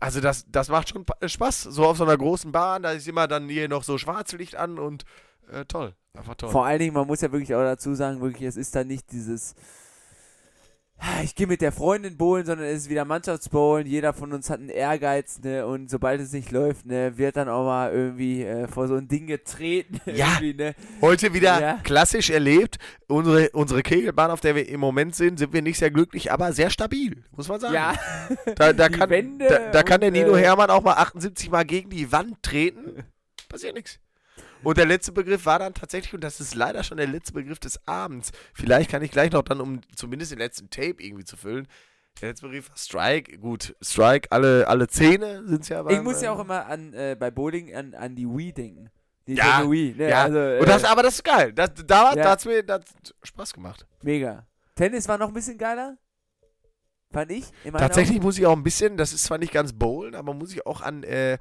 [0.00, 3.08] also das, das macht schon Pa- Spaß, so auf so einer großen Bahn, da ist
[3.08, 5.04] immer dann hier noch so Schwarzlicht an und
[5.50, 6.50] äh, toll, einfach toll.
[6.50, 9.10] Vor allen Dingen, man muss ja wirklich auch dazu sagen, wirklich, es ist dann nicht
[9.12, 9.60] dieses, "Ah,
[11.22, 13.86] ich gehe mit der Freundin bowlen, sondern es ist wieder Mannschaftsbowlen.
[13.86, 17.48] Jeder von uns hat einen Ehrgeiz, ne, und sobald es nicht läuft, ne, wird dann
[17.48, 20.00] auch mal irgendwie äh, vor so ein Ding getreten.
[20.16, 20.38] Ja.
[20.40, 20.74] ne.
[21.02, 21.80] Heute wieder Ja.
[21.82, 22.78] klassisch erlebt,
[23.08, 26.52] unsere, unsere Kegelbahn, auf der wir im Moment sind, sind wir nicht sehr glücklich, aber
[26.52, 27.74] sehr stabil, muss man sagen.
[27.74, 27.94] Ja,
[28.56, 31.90] Da, da, kann, da, da kann der Nino äh, Hermann auch mal 78 Mal gegen
[31.90, 33.04] die Wand treten.
[33.48, 33.98] Passiert nichts.
[34.66, 37.60] Und der letzte Begriff war dann tatsächlich, und das ist leider schon der letzte Begriff
[37.60, 38.32] des Abends.
[38.52, 41.68] Vielleicht kann ich gleich noch dann, um zumindest den letzten Tape irgendwie zu füllen.
[42.20, 43.38] Der letzte Begriff war Strike.
[43.38, 46.66] Gut, Strike, alle, alle Zähne sind es ja ich beim, muss ja äh, auch immer
[46.66, 48.90] an, äh, bei Bowling an, an die Wii denken.
[49.28, 51.52] Die Ja, Wii, ne, Ja, also, äh, und das, aber das ist geil.
[51.52, 52.30] Das, da Ja.
[52.30, 52.80] hat es mir das
[53.22, 53.86] Spaß gemacht.
[54.02, 54.48] mega.
[54.74, 55.96] Tennis war noch ein bisschen geiler,
[57.12, 57.44] fand ich.
[57.72, 60.66] Tatsächlich muss ich auch ein bisschen, das ist zwar nicht ganz Bowlen, aber muss ich
[60.66, 61.38] auch an äh,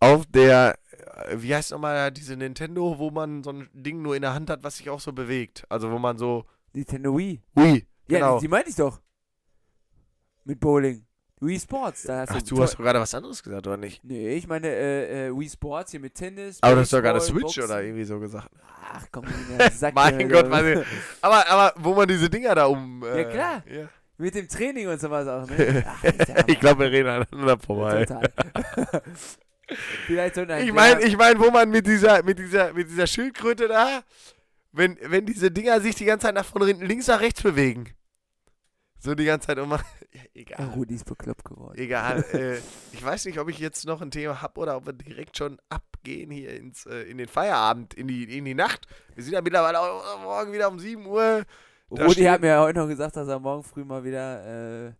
[0.00, 0.87] auf der, äh,
[1.34, 4.62] wie heißt nochmal diese Nintendo, wo man so ein Ding nur in der Hand hat,
[4.62, 5.64] was sich auch so bewegt.
[5.68, 6.44] Also wo man so.
[6.72, 7.40] Nintendo Wii.
[7.56, 8.38] ui, Ja, genau.
[8.38, 9.00] die, die meinte ich doch.
[10.44, 11.04] Mit Bowling.
[11.40, 12.02] Wii Sports.
[12.02, 14.02] Da hast Ach, du du hast gerade was anderes gesagt, oder nicht?
[14.04, 16.58] Nee, ich meine äh, äh, Wii Sports hier mit Tennis.
[16.62, 17.64] Aber du hast doch gerade Switch Boxen.
[17.64, 18.50] oder irgendwie so gesagt.
[18.92, 19.24] Ach komm,
[19.72, 20.84] sag mein Gott, äh, meine,
[21.20, 23.02] aber, aber wo man diese Dinger da um...
[23.04, 23.62] Äh, Ja, klar.
[23.70, 23.88] Ja.
[24.16, 25.84] Mit dem Training und sowas auch, ne?
[25.88, 26.02] Ach.
[26.48, 28.04] Ich glaube, wir reden aneinander vorbei.
[28.04, 28.30] Total.
[30.06, 33.06] Vielleicht so ein Ich meine, ich mein, wo man mit dieser, mit dieser, mit dieser
[33.06, 34.02] Schildkröte da,
[34.72, 37.88] wenn, wenn diese Dinger sich die ganze Zeit nach vorne hinten links nach rechts bewegen.
[38.98, 39.80] So die ganze Zeit immer.
[40.10, 40.68] Ja, egal.
[40.74, 41.76] Rudi ist bekloppt geworden.
[41.76, 42.24] Egal.
[42.32, 42.56] äh,
[42.92, 45.58] ich weiß nicht, ob ich jetzt noch ein Thema habe oder ob wir direkt schon
[45.68, 48.86] abgehen hier ins, äh, in den Feierabend, in die, in die Nacht.
[49.14, 51.44] Wir sind ja mittlerweile auch morgen wieder um 7 Uhr.
[51.90, 54.92] Da Rudi hat mir ja heute noch gesagt, dass er morgen früh mal wieder äh,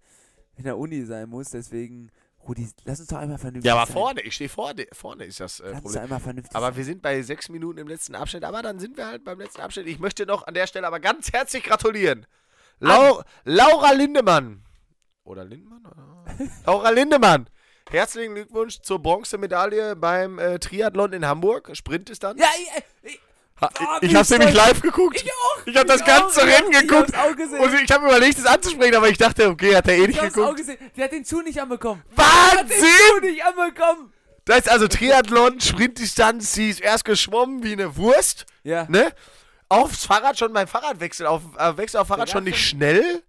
[0.59, 1.49] in der Uni sein muss.
[1.53, 2.11] Deswegen,
[2.49, 3.93] Rudi, lass uns doch einmal vernünftig Ja, aber sein.
[3.93, 4.87] vorne, ich stehe vorne.
[4.93, 6.03] Vorne ist das äh, Lass uns Problem.
[6.03, 6.77] einmal vernünftig Aber sein.
[6.77, 8.45] wir sind bei sechs Minuten im letzten Abschnitt.
[8.45, 9.87] Aber dann sind wir halt beim letzten Abschnitt.
[9.87, 12.27] Ich möchte noch an der Stelle aber ganz herzlich gratulieren.
[12.81, 14.65] Lau Laura Lindemann.
[15.25, 15.83] Oder Lindemann?
[16.67, 17.51] Laura Lindemann.
[17.91, 21.71] Herzlichen Glückwunsch zur Bronzemedaille beim äh, Triathlon in Hamburg.
[21.75, 22.41] Sprintdistanz.
[22.41, 22.49] Ja,
[23.03, 23.21] ich, ich,
[23.61, 25.17] Ha, oh, ich ich habe nämlich live geguckt.
[25.23, 25.67] ich auch.
[25.67, 27.09] Ich habe das ich ganze auch, ich Rennen hab- geguckt.
[27.11, 27.59] Ich hab's gesehen.
[27.61, 30.19] Und ich habe überlegt, es anzusprechen, aber ich dachte, okay, hat er eh nicht ich
[30.21, 30.57] hab's auch geguckt.
[30.59, 30.79] gesehen.
[30.97, 32.03] Der hat den Schuh nicht anbekommen.
[32.17, 32.89] Der hat den Wahnsinn!
[33.11, 34.13] Schuh nicht anbekommen.
[34.45, 38.47] Das ist also Triathlon, Sprintdistanz, sie ist erst geschwommen wie eine Wurst.
[38.63, 38.87] Ja.
[38.89, 39.13] ne?
[39.69, 43.23] Aufs Fahrrad schon beim Fahrradwechsel, auf äh, Wechsel auf Fahrrad schon nicht schnell.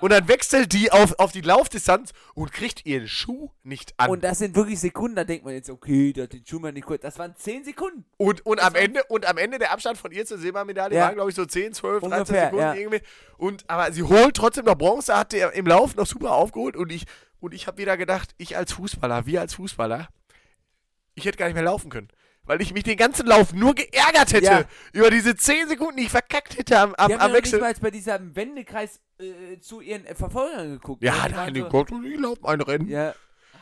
[0.00, 4.10] Und dann wechselt die auf, auf die Laufdistanz und kriegt ihren Schuh nicht an.
[4.10, 6.72] Und das sind wirklich Sekunden, da denkt man jetzt, okay, der hat den Schuh mal
[6.72, 7.02] nicht kurz.
[7.02, 8.04] Das waren 10 Sekunden.
[8.16, 11.06] Und, und, am Ende, und am Ende der Abstand von ihr zur Silbermedaille Ja.
[11.06, 12.74] waren, glaube ich, so 10, 12, 13 Ungefähr, Sekunden ja.
[12.74, 13.02] irgendwie.
[13.36, 16.76] Und, aber sie holt trotzdem noch Bronze, hat der im Lauf noch super aufgeholt.
[16.76, 17.04] Und ich,
[17.40, 20.08] und ich habe wieder gedacht, ich als Fußballer, wir als Fußballer,
[21.14, 22.08] ich hätte gar nicht mehr laufen können.
[22.48, 24.64] Weil ich mich den ganzen Lauf nur geärgert hätte Ja.
[24.92, 27.60] über diese 10 Sekunden, die ich verkackt hätte am, am, Die haben am ja Wechsel.
[27.60, 31.02] mal bei diesem Wendekreis äh, zu ihren äh, Verfolgern geguckt.
[31.04, 31.28] Ja, ne?
[31.28, 32.88] Die nein, die so- Gott, ich laufe ein Rennen.
[32.88, 33.14] Ja,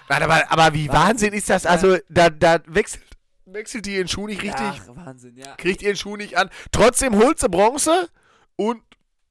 [0.09, 1.67] Nein, aber, aber wie Wahnsinn ist das?
[1.67, 3.03] Also, da, da wechselt,
[3.45, 4.61] wechselt die ihren Schuh nicht richtig.
[4.65, 5.57] Ach, Wahnsinn, ja.
[5.57, 6.49] kriegt ihren Schuh nicht an.
[6.71, 8.09] Trotzdem holt sie Bronze
[8.55, 8.81] und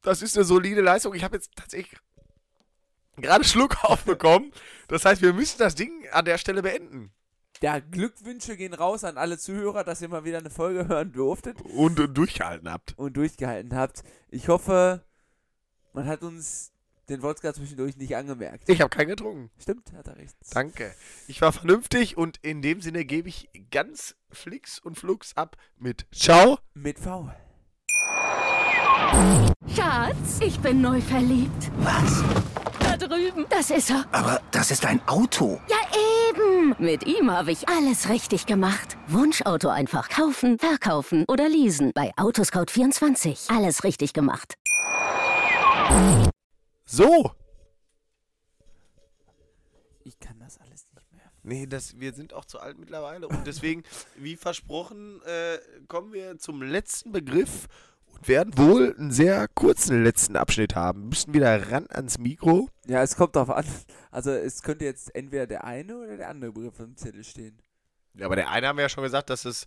[0.02, 1.14] das ist eine solide Leistung.
[1.16, 1.98] Ich habe jetzt tatsächlich
[3.16, 4.52] gerade Schluck aufbekommen.
[4.90, 7.14] Das heißt, wir müssen das Ding an der Stelle beenden.
[7.66, 11.60] Ja, Glückwünsche gehen raus an alle Zuhörer, dass ihr mal wieder eine Folge hören durftet
[11.64, 12.94] Und äh, durchgehalten habt.
[12.96, 14.04] und durchgehalten habt.
[14.30, 15.04] Ich hoffe,
[15.92, 16.72] man hat uns
[17.10, 18.70] den Wodka zwischendurch nicht angemerkt.
[18.70, 19.50] Ich habe keinen getrunken.
[19.60, 20.36] Stimmt, hat er recht.
[20.52, 20.94] Danke.
[21.28, 26.06] Ich war vernünftig und in dem Sinne gebe ich ganz flix und flux ab mit
[26.14, 26.60] Ciao.
[26.76, 27.32] Mit V.
[29.76, 31.72] Schatz, ich bin neu verliebt.
[31.78, 32.24] Was?
[32.80, 33.48] Da drüben.
[33.50, 34.06] Das ist er.
[34.12, 35.60] Aber das ist ein Auto.
[35.68, 35.78] Ja,
[36.36, 36.76] eben.
[36.80, 38.98] Mit ihm habe ich alles richtig gemacht.
[39.08, 41.92] Wunschauto einfach kaufen, verkaufen oder leasen.
[41.94, 43.56] Bei Autoscout24.
[43.56, 44.56] Alles richtig gemacht.
[46.86, 47.32] So.
[50.04, 51.32] Ich kann das alles nicht mehr.
[51.44, 53.84] Nee, das, wir sind auch zu alt mittlerweile und deswegen,
[54.16, 55.58] wie versprochen, äh,
[55.88, 57.68] kommen wir zum letzten Begriff
[58.16, 61.10] und werden wohl einen sehr kurzen letzten Abschnitt haben.
[61.10, 62.70] Müssen wieder ran ans Mikro.
[62.88, 63.66] Ja, es kommt drauf an.
[64.12, 67.58] Also es könnte jetzt entweder der eine oder der andere Begriff im Zettel stehen.
[68.14, 69.66] Ja, aber der eine haben wir ja schon gesagt, dass es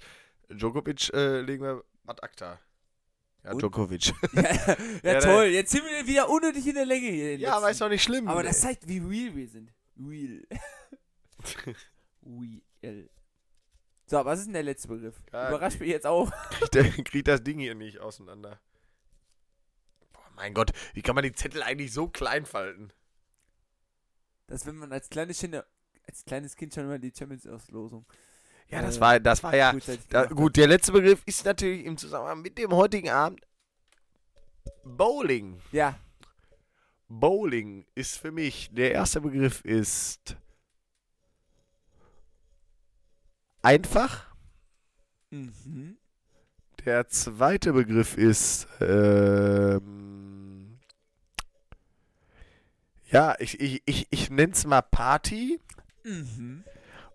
[0.51, 2.59] Djokovic äh, legen wir ad acta.
[3.44, 3.62] Ja, Und?
[3.62, 4.12] Djokovic.
[4.32, 5.44] ja, ja, Ja, toll.
[5.46, 7.36] Jetzt sind wir wieder unnötig in der Länge hier.
[7.36, 7.53] ja, letzten.
[7.55, 8.28] aber ist doch nicht schlimm.
[8.28, 9.72] Aber das zeigt, wie real wir sind.
[9.99, 10.42] Real.
[12.82, 13.09] real.
[14.09, 15.20] So, was ist denn der letzte Begriff?
[15.32, 16.30] Ja, Überrascht mich jetzt auch.
[16.50, 18.59] kriegt, der, kriegt das Ding hier nicht auseinander.
[20.12, 22.90] Boah, mein Gott, wie kann man die Zettel eigentlich so klein falten?
[24.46, 25.62] Dass wenn man als kleines Kind,
[26.06, 28.06] als kleines Kind schon immer die Champions-Auslosung.
[28.68, 29.72] Ja, das äh, war, das war ja.
[29.72, 33.40] frühzeitig Da, gut, der letzte Begriff ist natürlich im Zusammenhang mit dem heutigen Abend
[34.84, 35.61] Bowling.
[35.70, 35.98] Ja,
[37.09, 40.36] Bowling ist für mich, der erste Begriff ist
[43.68, 44.24] einfach.
[45.30, 45.98] mhm.
[46.86, 50.78] Der zweite Begriff ist ähm,
[53.10, 55.60] ja, ich, ich, ich, ich nenne es mal Party.
[56.02, 56.64] Mhm.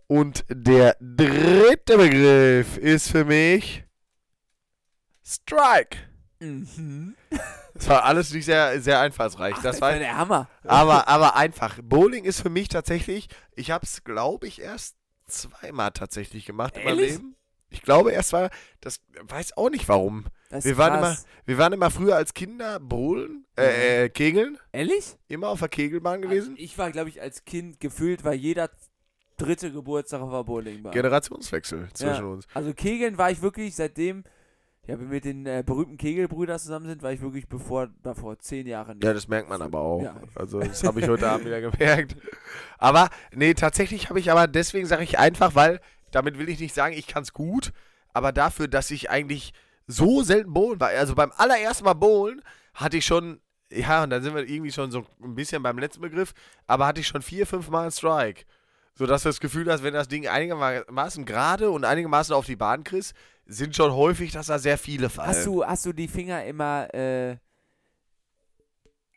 [0.06, 3.84] Und der dritte Begriff ist für mich
[5.26, 5.98] Strike.
[6.40, 7.16] Mhm.
[7.74, 9.56] Das war alles nicht sehr, sehr einfallsreich.
[9.58, 10.48] Ach, das war, der Hammer.
[10.64, 11.80] aber, aber einfach.
[11.82, 14.96] Bowling ist für mich tatsächlich, ich habe es, glaube ich, erst
[15.28, 17.12] zweimal tatsächlich gemacht in meinem Ehrlich?
[17.14, 17.36] Leben.
[17.70, 18.52] Ich glaube erst war,
[18.82, 20.26] das weiß auch nicht warum.
[20.62, 25.18] Wir waren, immer, wir waren immer früher als Kinder bowlen, äh, äh, kegeln, Ehrlich?
[25.28, 26.52] immer auf der Kegelbahn gewesen.
[26.52, 28.70] Also ich war, glaube ich, als Kind gefühlt, war jeder
[29.38, 30.94] dritte Geburtstag auf der Bowlingbahn.
[30.94, 32.30] Generationswechsel zwischen Ja.
[32.30, 32.46] uns.
[32.54, 34.24] Also Kegeln war ich wirklich seitdem,
[34.86, 38.68] ja, wir mit den äh, berühmten Kegelbrüdern zusammen sind, war ich wirklich bevor, davor zehn
[38.68, 39.04] Jahre nicht.
[39.04, 40.04] Ja, das merkt man aber auch.
[40.04, 40.16] Ja.
[40.36, 42.18] Also das habe ich heute Abend wieder gemerkt.
[42.78, 45.80] Aber nee, tatsächlich habe ich aber, deswegen sage ich einfach, weil,
[46.12, 47.72] damit will ich nicht sagen, ich kann es gut,
[48.12, 49.54] aber dafür, dass ich eigentlich
[49.88, 52.42] so selten bowlen war, also beim allerersten Mal bowlen,
[52.74, 53.40] hatte ich schon,
[53.72, 56.34] ja, und dann sind wir irgendwie schon so ein bisschen beim letzten Begriff,
[56.68, 58.44] aber hatte ich schon vier, fünf Mal einen Strike.
[58.96, 62.84] Sodass du das Gefühl hast, wenn das Ding einigermaßen gerade und einigermaßen auf die Bahn
[62.84, 63.14] kriegst,
[63.46, 65.30] sind schon häufig, dass da sehr viele fallen.
[65.30, 67.38] Hast du, hast du die Finger immer äh,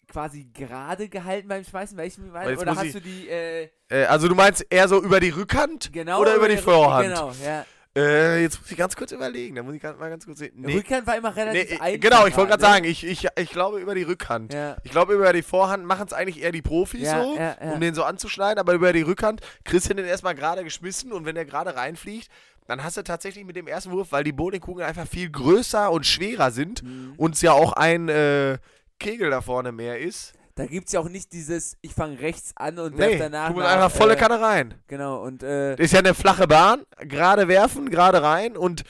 [0.08, 1.96] quasi gerade gehalten beim Schmeißen?
[1.96, 5.02] Welchen, Aber jetzt oder hast ich- du die äh, äh, also du meinst eher so
[5.02, 7.08] über die Rückhand genau oder über die Vorhand?
[7.08, 7.64] Genau, ja.
[7.96, 9.56] Äh, jetzt muss ich ganz kurz überlegen.
[9.56, 10.52] Da muss ich ganz, mal ganz kurz sehen.
[10.56, 12.00] Nee, Rückhand war immer nee, relativ äh, einfach.
[12.00, 12.68] genau, ich wollte gerade ne?
[12.68, 14.52] sagen, ich, ich, ich glaube über die Rückhand.
[14.52, 14.76] Ja.
[14.84, 17.56] Ich glaube, über die Vorhand machen es eigentlich eher die Profis Ja, so, ja.
[17.72, 21.24] um den so anzuschneiden, aber über die Rückhand kriegst du den erstmal gerade geschmissen und
[21.24, 22.28] wenn der gerade reinfliegt,
[22.66, 26.04] dann hast du tatsächlich mit dem ersten Wurf, weil die Bowlingkugeln einfach viel größer und
[26.04, 27.14] schwerer sind Mhm.
[27.16, 28.58] und es ja auch ein äh,
[28.98, 30.34] Kegel da vorne mehr ist.
[30.56, 33.48] Da gibt es ja auch nicht dieses, ich fange rechts an und Nee, werf danach.
[33.48, 34.74] du musst nach, einfach volle äh, Kanne rein.
[34.88, 38.82] Genau, und äh, ist ja eine flache Bahn, gerade werfen, gerade rein und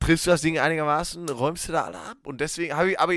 [0.00, 2.18] triffst du das Ding einigermaßen, räumst du da alle ab.
[2.24, 3.14] Und deswegen habe ich, aber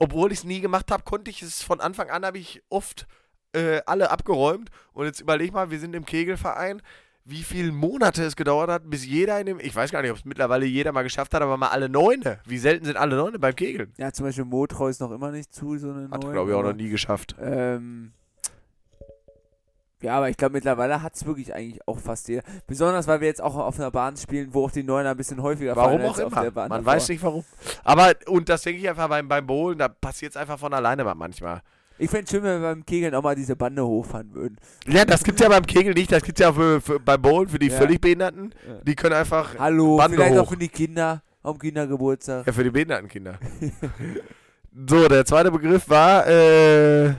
[0.00, 3.06] obwohl ich es nie gemacht habe, konnte ich es von Anfang an, habe ich oft
[3.52, 4.70] äh, alle abgeräumt.
[4.92, 6.82] Und jetzt überleg mal, wir sind im Kegelverein.
[7.30, 10.16] Wie viele Monate es gedauert hat, bis jeder in dem, ich weiß gar nicht, ob
[10.16, 12.40] es mittlerweile jeder mal geschafft hat, aber mal alle Neune.
[12.44, 13.92] Wie selten sind alle Neune beim Kegeln?
[13.96, 16.56] Ja, zum Beispiel Motreu ist noch immer nicht zu, so eine Hat, neue, glaube ich,
[16.56, 17.36] auch noch nie geschafft.
[17.40, 18.12] Ähm,
[20.02, 22.42] ja, aber ich glaube, mittlerweile hat es wirklich eigentlich auch fast jeder.
[22.66, 25.42] Besonders, weil wir jetzt auch auf einer Bahn spielen, wo auch die Neuner ein bisschen
[25.42, 26.50] häufiger Warum fallen auch auf der immer.
[26.50, 26.94] Bahn Man davor.
[26.94, 27.44] weiß nicht warum.
[27.84, 31.04] Aber, und das denke ich einfach beim, beim Bowlen, da passiert es einfach von alleine
[31.04, 31.60] mal manchmal.
[32.00, 34.56] Ich fände es schön, wenn wir beim Kegeln auch mal diese Bande hochfahren würden.
[34.86, 37.58] Ja, das gibt's ja beim Kegel nicht, das gibt's ja für, für, beim Bowlen für
[37.58, 37.76] die Ja.
[37.76, 38.54] völlig Behinderten.
[38.84, 40.50] Die können einfach, Hallo, Bande vielleicht auch hoch.
[40.52, 42.46] für die Kinder am Kindergeburtstag.
[42.46, 43.38] ja, für die Behindertenkinder.
[44.88, 47.14] so, der zweite Begriff war, äh,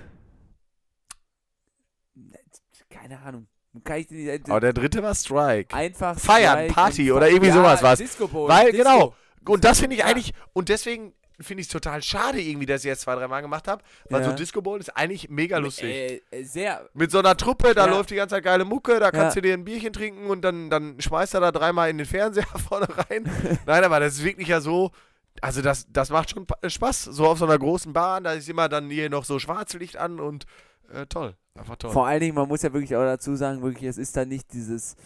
[2.90, 3.48] Keine Ahnung.
[3.84, 4.50] Kann ich nicht.
[4.50, 5.74] aber der dritte war Strike.
[5.76, 7.98] einfach Feiern, Strike Party oder irgendwie ja, sowas.
[8.00, 8.84] Disco Bowl, Weil, Disco.
[8.84, 9.16] genau,
[9.48, 10.08] und das finde ich Ja.
[10.08, 11.14] eigentlich, und deswegen
[11.44, 14.22] finde ich es total schade irgendwie, dass ich jetzt zwei, drei Mal gemacht habe, weil
[14.22, 14.30] Ja.
[14.30, 15.86] so Disco Bowl ist eigentlich mega lustig.
[15.86, 16.90] Äh, äh, sehr.
[16.94, 17.92] Mit so einer Truppe, da Ja.
[17.92, 19.42] läuft die ganze Zeit geile Mucke, da kannst Ja.
[19.42, 22.46] du dir ein Bierchen trinken und dann, dann schmeißt er da dreimal in den Fernseher
[22.70, 23.30] vorne rein.
[23.66, 24.92] Nein, aber das ist wirklich ja so,
[25.42, 27.06] also das, das macht schon Pa- Spaß.
[27.06, 30.20] So auf so einer großen Bahn, da ist immer dann hier noch so Schwarzlicht an
[30.20, 30.46] und
[30.94, 31.36] äh, toll.
[31.56, 31.92] Einfach toll.
[31.92, 34.52] Vor allen Dingen, man muss ja wirklich auch dazu sagen, wirklich, es ist dann nicht
[34.54, 35.02] dieses, "Ah,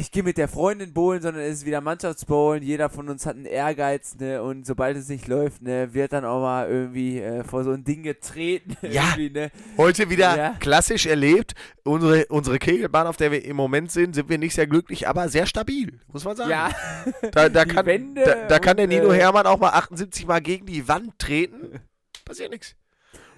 [0.00, 2.62] ich gehe mit der Freundin bowlen, sondern es ist wieder Mannschaftsbowlen.
[2.62, 4.42] Jeder von uns hat einen Ehrgeiz, ne?
[4.42, 7.84] Und sobald es nicht läuft, ne, wird dann auch mal irgendwie äh, vor so ein
[7.84, 8.76] Ding getreten.
[8.90, 9.16] Ja.
[9.16, 9.50] ne?
[9.76, 10.56] Heute wieder Ja.
[10.60, 11.54] klassisch erlebt.
[11.84, 15.28] Unsere, unsere Kegelbahn, auf der wir im Moment sind, sind wir nicht sehr glücklich, aber
[15.28, 16.50] sehr stabil, muss man sagen.
[16.50, 16.70] Ja.
[17.32, 20.66] Da, da, kann, da, da kann der Nino äh, Hermann auch mal 78 Mal gegen
[20.66, 21.80] die Wand treten.
[22.24, 22.74] Passiert nichts.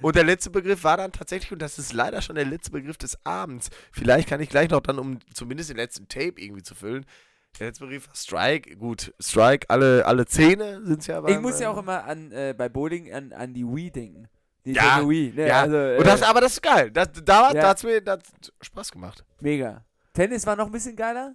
[0.01, 2.97] Und der letzte Begriff war dann tatsächlich, und das ist leider schon der letzte Begriff
[2.97, 3.71] des Abends.
[3.93, 7.05] Vielleicht kann ich gleich noch dann, um zumindest den letzten Tape irgendwie zu füllen.
[7.59, 8.77] Der letzte Begriff war Strike.
[8.77, 11.19] Gut, Strike, alle, alle Zähne sind ja.
[11.19, 13.91] Ich beim, muss ja äh, auch immer an, äh, bei Bowling an, an die Wii
[13.91, 14.29] denken.
[14.65, 15.49] Die Ja, Wii, ne?
[15.49, 16.91] Ja, Also, äh, und das, aber das ist geil.
[16.91, 17.69] Das, da Ja.
[17.69, 18.21] hat es mir das
[18.61, 19.25] Spaß gemacht.
[19.41, 19.85] mega.
[20.13, 21.35] Tennis war noch ein bisschen geiler.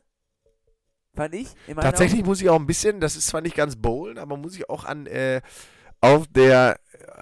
[1.15, 1.47] Fand ich.
[1.75, 4.67] Tatsächlich muss ich auch ein bisschen, das ist zwar nicht ganz Bowlen, aber muss ich
[4.69, 5.41] auch an äh,
[6.03, 6.79] auf der,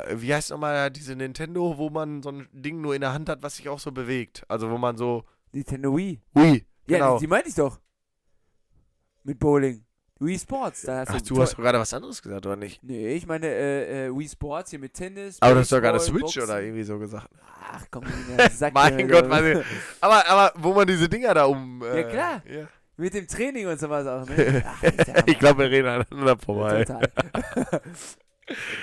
[0.07, 3.29] äh, wie heißt nochmal, diese Nintendo, wo man so ein Ding nur in der Hand
[3.29, 4.43] hat, was sich auch so bewegt.
[4.47, 5.23] Also wo man so.
[5.53, 6.21] Nintendo Wii.
[6.35, 7.19] ui, Ja, genau.
[7.19, 7.79] die, meinte ich doch.
[9.23, 9.83] Mit Bowling.
[10.19, 10.83] Wii Sports.
[10.83, 12.81] Da hast Ach, du du hast doch gerade was anderes gesagt, oder nicht?
[12.83, 15.37] Nee, ich meine äh, äh, Wii Sports hier mit Tennis.
[15.41, 16.43] Aber das ist doch gerade Switch Boxen.
[16.43, 17.27] oder irgendwie so gesagt.
[17.71, 18.03] Ach komm,
[18.51, 19.65] sag mein Gott, du- ich.
[19.99, 21.81] Aber, aber wo man diese Dinger da um.
[21.83, 22.43] Äh, Ja, klar.
[22.49, 22.67] Ja.
[22.97, 24.63] Mit dem Training und sowas auch, ne?
[24.67, 24.83] Ach,
[25.25, 26.83] ich glaube, wir reden aneinander vorbei.
[26.85, 27.09] Total.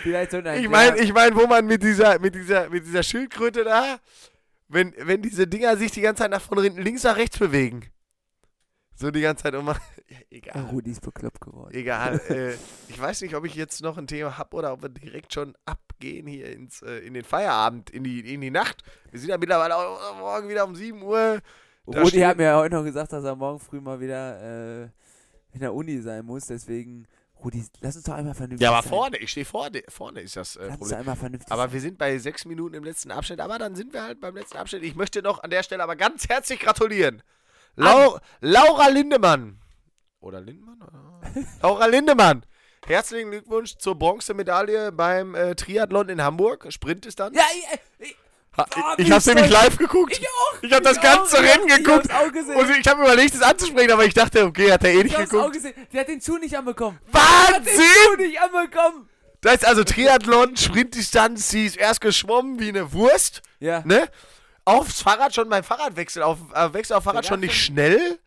[0.03, 3.03] Vielleicht so ein Ich meine, ich mein, wo man mit dieser, mit dieser, mit dieser
[3.03, 3.99] Schildkröte da,
[4.69, 7.85] wenn, wenn diese Dinger sich die ganze Zeit nach von links nach rechts bewegen.
[8.95, 9.77] So die ganze Zeit immer.
[10.11, 10.63] Ja, egal.
[10.73, 11.75] Rudi ist bekloppt geworden.
[11.75, 12.19] Egal.
[12.31, 12.55] äh,
[12.89, 15.55] ich weiß nicht, ob ich jetzt noch ein Thema habe oder ob wir direkt schon
[15.67, 18.83] abgehen hier ins, äh, in den Feierabend, in die, in die Nacht.
[19.11, 21.41] Wir sind ja mittlerweile auch morgen wieder um 7 Uhr.
[21.85, 24.89] Da Rudi hat mir ja heute noch gesagt, dass er morgen früh mal wieder äh,
[25.53, 26.47] in der Uni sein muss.
[26.47, 27.07] Deswegen,
[27.45, 28.89] Rudi, lass uns doch einmal vernünftig Ja, aber sein.
[28.91, 29.83] vorne, ich stehe vorne.
[29.89, 30.91] Vorne ist das äh, Lass uns Problem.
[30.91, 31.73] doch einmal vernünftig Aber sein.
[31.73, 33.41] wir sind bei sechs Minuten im letzten Abschnitt.
[33.41, 34.83] Aber dann sind wir halt beim letzten Abschnitt.
[34.83, 37.23] Ich möchte noch an der Stelle aber ganz herzlich gratulieren.
[37.77, 39.61] Lau Laura Lindemann.
[40.21, 40.79] Oder Lindemann?
[41.63, 42.45] Laura Lindemann.
[42.87, 46.67] Herzlichen Glückwunsch zur Bronzemedaille beim äh, Triathlon in Hamburg.
[46.73, 47.35] Sprint ist dann.
[47.35, 47.43] Ja,
[47.99, 48.17] ich, ich,
[48.59, 50.19] Ha, Oh, ich hab's nämlich live geguckt.
[50.19, 50.63] ich auch.
[50.63, 52.07] Ich hab das ich ganze auch, Rennen ich geguckt.
[52.07, 52.57] Ich hab's auch gesehen.
[52.57, 55.17] Und ich habe überlegt, es anzusprechen, aber ich dachte, okay, hat er eh ich nicht
[55.17, 55.55] hab's auch geguckt.
[55.55, 55.75] gesehen.
[55.93, 56.99] Der hat den Schuh nicht anbekommen.
[57.15, 57.85] Der hat den Wahnsinn!
[58.07, 59.09] Schuh nicht anbekommen.
[59.41, 63.43] Das ist also Triathlon, Sprintdistanz, sie ist erst geschwommen wie eine Wurst.
[63.61, 63.83] Ja.
[63.85, 64.09] ne?
[64.65, 68.19] Aufs Fahrrad schon beim Fahrradwechsel, auf äh, Wechsel auf Fahrrad schon nicht schnell.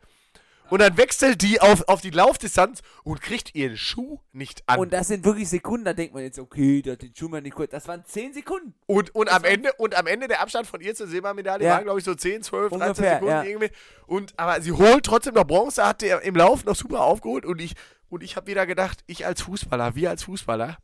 [0.72, 4.80] Und dann wechselt die auf, auf die Laufdistanz und kriegt ihren Schuh nicht an.
[4.80, 7.42] Und das sind wirklich Sekunden, da denkt man jetzt, okay, der hat den Schuh mal
[7.42, 7.72] nicht kurz.
[7.72, 8.74] Das waren 10 Sekunden.
[8.86, 11.76] Und, und, am Ende, und am Ende der Abstand von ihr zur Silbermedaille Ja.
[11.76, 13.44] waren, glaube ich, so 10, 12, 13 Ungefähr, Sekunden ja.
[13.44, 13.70] irgendwie.
[14.08, 17.46] Und, aber sie holt trotzdem noch Bronze, hat der im Lauf noch super aufgeholt.
[17.46, 17.74] Und ich,
[18.08, 20.78] und ich habe wieder gedacht, ich als Fußballer, wir als Fußballer,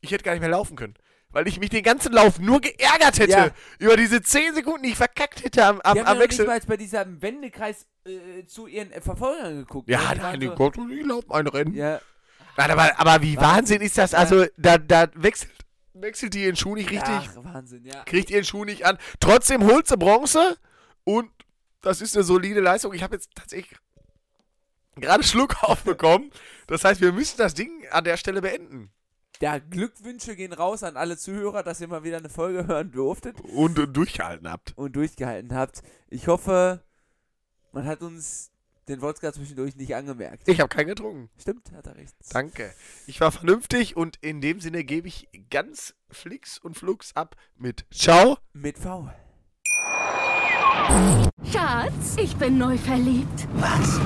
[0.00, 0.94] ich hätte gar nicht mehr laufen können.
[1.30, 3.50] Weil ich mich den ganzen Lauf nur geärgert hätte Ja.
[3.78, 6.46] über diese 10 Sekunden, die ich verkackt hätte am, am, Die haben am ja Wechsel.
[6.46, 9.88] mal bei diesem Wendekreis äh, zu ihren Verfolgern geguckt.
[9.90, 10.04] Ja, ne?
[10.08, 11.74] Nein, waren die so- Gott, die laufen ein Rennen.
[11.74, 12.00] Ja,
[12.56, 14.14] Nein, aber, aber wie Wahnsinn ist das?
[14.14, 15.52] Also, da, da wechselt,
[15.92, 18.02] wechselt die ihren Schuh nicht richtig, Ach, Wahnsinn, ja.
[18.04, 18.96] kriegt ihren Schuh nicht an.
[19.20, 20.56] Trotzdem holt sie Bronze
[21.04, 21.30] und
[21.82, 22.94] das ist eine solide Leistung.
[22.94, 23.76] Ich habe jetzt tatsächlich
[24.96, 26.30] gerade Schluck aufbekommen.
[26.66, 28.90] Das heißt, wir müssen das Ding an der Stelle beenden.
[29.40, 33.40] Ja, Glückwünsche gehen raus an alle Zuhörer, dass ihr mal wieder eine Folge hören durftet
[33.40, 34.76] Und, und durchgehalten habt.
[34.76, 35.82] und durchgehalten habt.
[36.08, 36.82] Ich hoffe,
[37.72, 38.50] man hat uns
[38.88, 40.48] den Wodka zwischendurch nicht angemerkt.
[40.48, 41.30] Ich habe keinen getrunken.
[41.38, 42.14] Stimmt, hat er recht.
[42.32, 42.72] Danke.
[43.06, 47.84] Ich war vernünftig und in dem Sinne gebe ich ganz flix und flux ab mit
[47.92, 48.38] Ciao.
[48.54, 49.08] Mit V.
[51.52, 53.46] Schatz, Ich bin neu verliebt.
[53.54, 54.00] Was?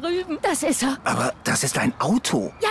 [0.00, 0.38] Drüben.
[0.42, 0.98] Das ist er.
[1.04, 2.52] Aber das ist ein Auto.
[2.60, 2.68] Ja,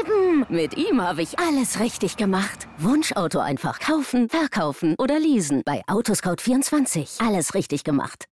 [0.00, 0.46] eben.
[0.48, 2.66] Mit ihm habe ich alles richtig gemacht.
[2.78, 5.62] Wunschauto einfach kaufen, verkaufen oder leasen.
[5.64, 7.26] Bei Autoscout24.
[7.26, 8.26] Alles richtig gemacht.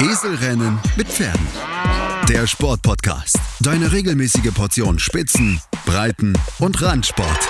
[0.00, 1.46] Eselrennen mit Pferden.
[2.28, 3.38] Der Sportpodcast.
[3.60, 7.48] Deine regelmäßige Portion Spitzen, Breiten und Randsport.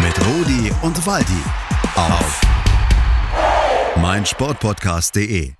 [0.00, 1.42] Mit Rudi und Waldi.
[1.96, 2.40] Auf
[3.96, 5.59] meinsportpodcast.de.